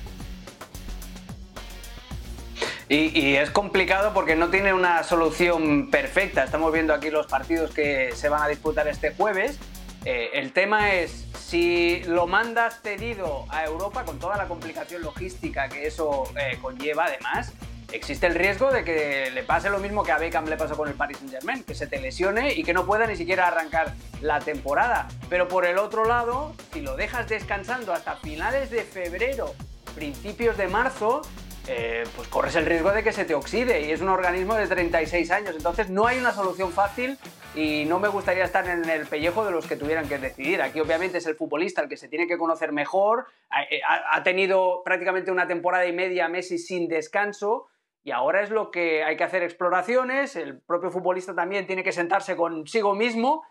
[2.91, 6.43] Y, es complicado porque no tiene una solución perfecta.
[6.43, 9.59] Estamos viendo aquí los partidos que se van a disputar este jueves.
[10.05, 15.69] Eh, el tema es si lo mandas cedido a Europa con toda la complicación logística
[15.69, 17.53] que eso eh, conlleva además,
[17.91, 20.87] existe el riesgo de que le pase lo mismo que a Beckham le pasó con
[20.87, 23.93] el Paris Saint Germain, que se te lesione y que no pueda ni siquiera arrancar
[24.21, 25.07] la temporada.
[25.29, 29.53] Pero por el otro lado, si lo dejas descansando hasta finales de febrero,
[29.93, 31.21] principios de marzo,
[31.67, 34.67] eh, pues corres el riesgo de que se te oxide y es un organismo de
[34.67, 35.55] 36 años.
[35.55, 37.17] Entonces no hay una solución fácil
[37.55, 40.61] y no me gustaría estar en el pellejo de los que tuvieran que decidir.
[40.61, 43.27] Aquí obviamente es el futbolista el que se tiene que conocer mejor.
[43.69, 47.67] Eh, ha, tenido prácticamente una temporada y media Messi sin descanso.
[48.03, 51.91] Y ahora es lo que hay que hacer exploraciones, el propio futbolista también tiene que
[51.91, 53.43] sentarse consigo mismo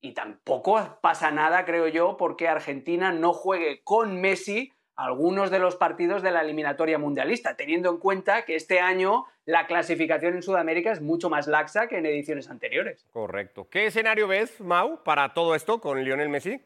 [0.00, 5.76] y tampoco pasa nada, creo yo, porque Argentina no juegue con Messi algunos de los
[5.76, 10.90] partidos de la eliminatoria mundialista, teniendo en cuenta que este año la clasificación en Sudamérica
[10.90, 13.06] es mucho más laxa que en ediciones anteriores.
[13.12, 13.68] Correcto.
[13.70, 16.62] ¿Qué escenario ves, Mau, para todo esto con Lionel Messi?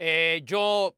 [0.00, 0.96] Eh, yo,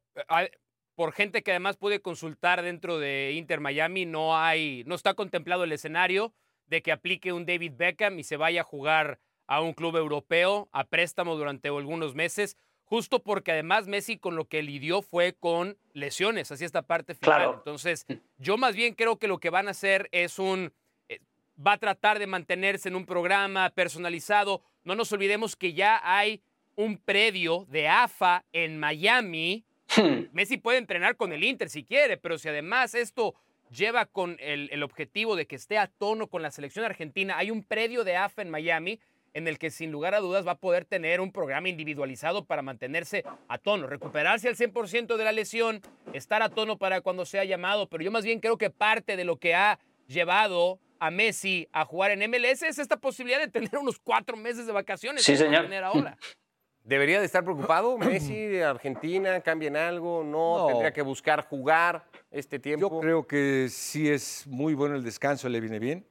[0.94, 5.64] por gente que además pude consultar dentro de Inter Miami, no hay, no está contemplado
[5.64, 6.32] el escenario
[6.66, 10.68] de que aplique un David Beckham y se vaya a jugar a un club europeo
[10.72, 12.56] a préstamo durante algunos meses
[12.90, 17.52] justo porque además Messi con lo que lidió fue con lesiones, así esta parte final.
[17.54, 18.04] Entonces,
[18.36, 20.72] yo más bien creo que lo que van a hacer es un,
[21.08, 21.20] eh,
[21.64, 24.60] va a tratar de mantenerse en un programa personalizado.
[24.82, 26.42] No nos olvidemos que ya hay
[26.74, 29.64] un predio de AFA en Miami.
[29.96, 30.24] Hmm.
[30.32, 33.36] Messi puede entrenar con el Inter si quiere, pero si además esto
[33.70, 37.52] lleva con el, el objetivo de que esté a tono con la selección argentina, hay
[37.52, 38.98] un predio de AFA en Miami
[39.34, 42.62] en el que sin lugar a dudas va a poder tener un programa individualizado para
[42.62, 45.80] mantenerse a tono, recuperarse al 100% de la lesión,
[46.12, 49.24] estar a tono para cuando sea llamado, pero yo más bien creo que parte de
[49.24, 53.76] lo que ha llevado a Messi a jugar en MLS es esta posibilidad de tener
[53.78, 55.24] unos cuatro meses de vacaciones.
[55.24, 55.62] Sí, señor.
[55.62, 56.16] Tener ahora.
[56.84, 59.40] ¿Debería de estar preocupado Messi de Argentina?
[59.40, 60.24] ¿Cambien algo?
[60.24, 62.88] No, ¿Tendría que buscar jugar este tiempo?
[62.90, 66.06] Yo creo que sí es muy bueno el descanso, le viene bien.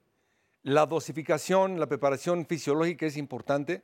[0.63, 3.81] La dosificación, la preparación fisiológica es importante,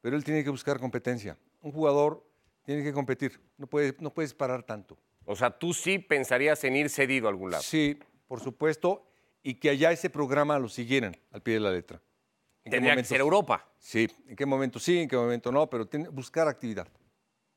[0.00, 1.38] pero él tiene que buscar competencia.
[1.62, 2.24] Un jugador
[2.64, 4.98] tiene que competir, no, puede, no puedes parar tanto.
[5.24, 7.62] O sea, tú sí pensarías en ir cedido a algún lado.
[7.62, 9.06] Sí, por supuesto,
[9.42, 12.00] y que allá ese programa lo siguieran al pie de la letra.
[12.64, 13.66] Tendría que ser Europa.
[13.78, 16.86] Sí, en qué momento sí, en qué momento no, pero tiene, buscar actividad.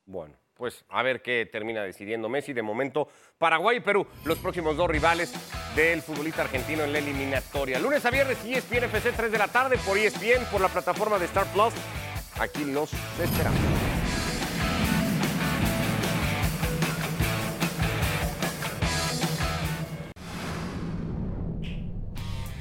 [0.05, 2.53] Bueno pues a ver qué termina decidiendo Messi.
[2.53, 3.07] De momento,
[3.39, 5.33] Paraguay y Perú, los próximos dos rivales
[5.75, 7.79] del futbolista argentino en la eliminatoria.
[7.79, 11.25] Lunes a viernes, ESPN FC 3 de la tarde por ESPN, por la plataforma de
[11.25, 11.73] Star Plus.
[12.39, 13.59] Aquí los esperamos.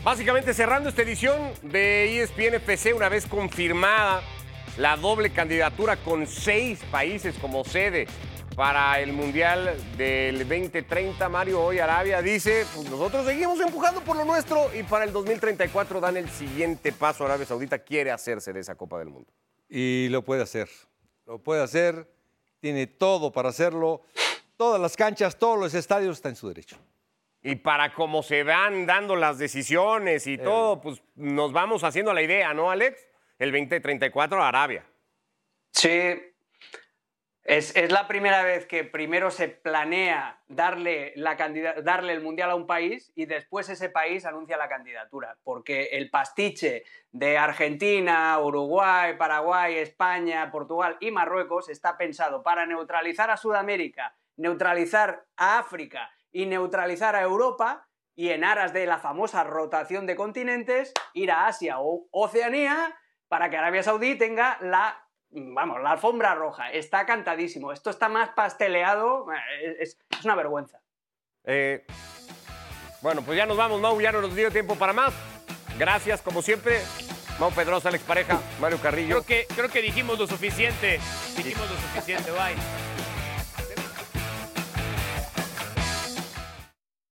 [0.03, 4.23] Básicamente cerrando esta edición de ESPN FC, una vez confirmada
[4.77, 8.07] la doble candidatura con seis países como sede
[8.57, 11.29] para el Mundial del 2030.
[11.29, 16.01] Mario hoy Arabia dice, pues nosotros seguimos empujando por lo nuestro y para el 2034
[16.01, 17.25] dan el siguiente paso.
[17.25, 19.31] Arabia Saudita quiere hacerse de esa Copa del Mundo.
[19.69, 20.69] Y lo puede hacer,
[21.27, 22.09] lo puede hacer,
[22.61, 24.03] tiene todo para hacerlo.
[24.57, 26.77] todas las canchas, todos los estadios, está en su derecho.
[27.43, 32.21] Y para cómo se van dando las decisiones y todo, pues nos vamos haciendo la
[32.21, 33.10] idea, ¿no, Alex?
[33.41, 34.85] El 2034 Arabia.
[35.73, 36.23] Sí.
[37.43, 41.37] Es, es la primera vez que primero se planea darle, la
[41.83, 45.39] darle el mundial a un país y después ese país anuncia la candidatura.
[45.43, 53.31] Porque el pastiche de Argentina, Uruguay, Paraguay, España, Portugal y Marruecos está pensado para neutralizar
[53.31, 59.45] a Sudamérica, neutralizar a África y neutralizar a Europa y en aras de la famosa
[59.45, 62.95] rotación de continentes ir a Asia o Oceanía
[63.31, 66.73] para que Arabia Saudí tenga la, vamos, la alfombra roja.
[66.73, 67.71] Está cantadísimo.
[67.71, 69.27] Esto está más pasteleado.
[69.33, 70.81] eh, Es, es una vergüenza.
[71.45, 71.87] Eh,
[73.01, 75.15] bueno, pues ya nos vamos, Mau, ya no nos dio tiempo para más.
[75.79, 76.81] Gracias, como siempre.
[77.39, 79.23] Mau Pedrosa, Alex Pareja, Mario Carrillo.
[79.23, 80.99] Creo que, creo que dijimos lo suficiente.
[81.37, 82.57] Dijimos lo suficiente, bye.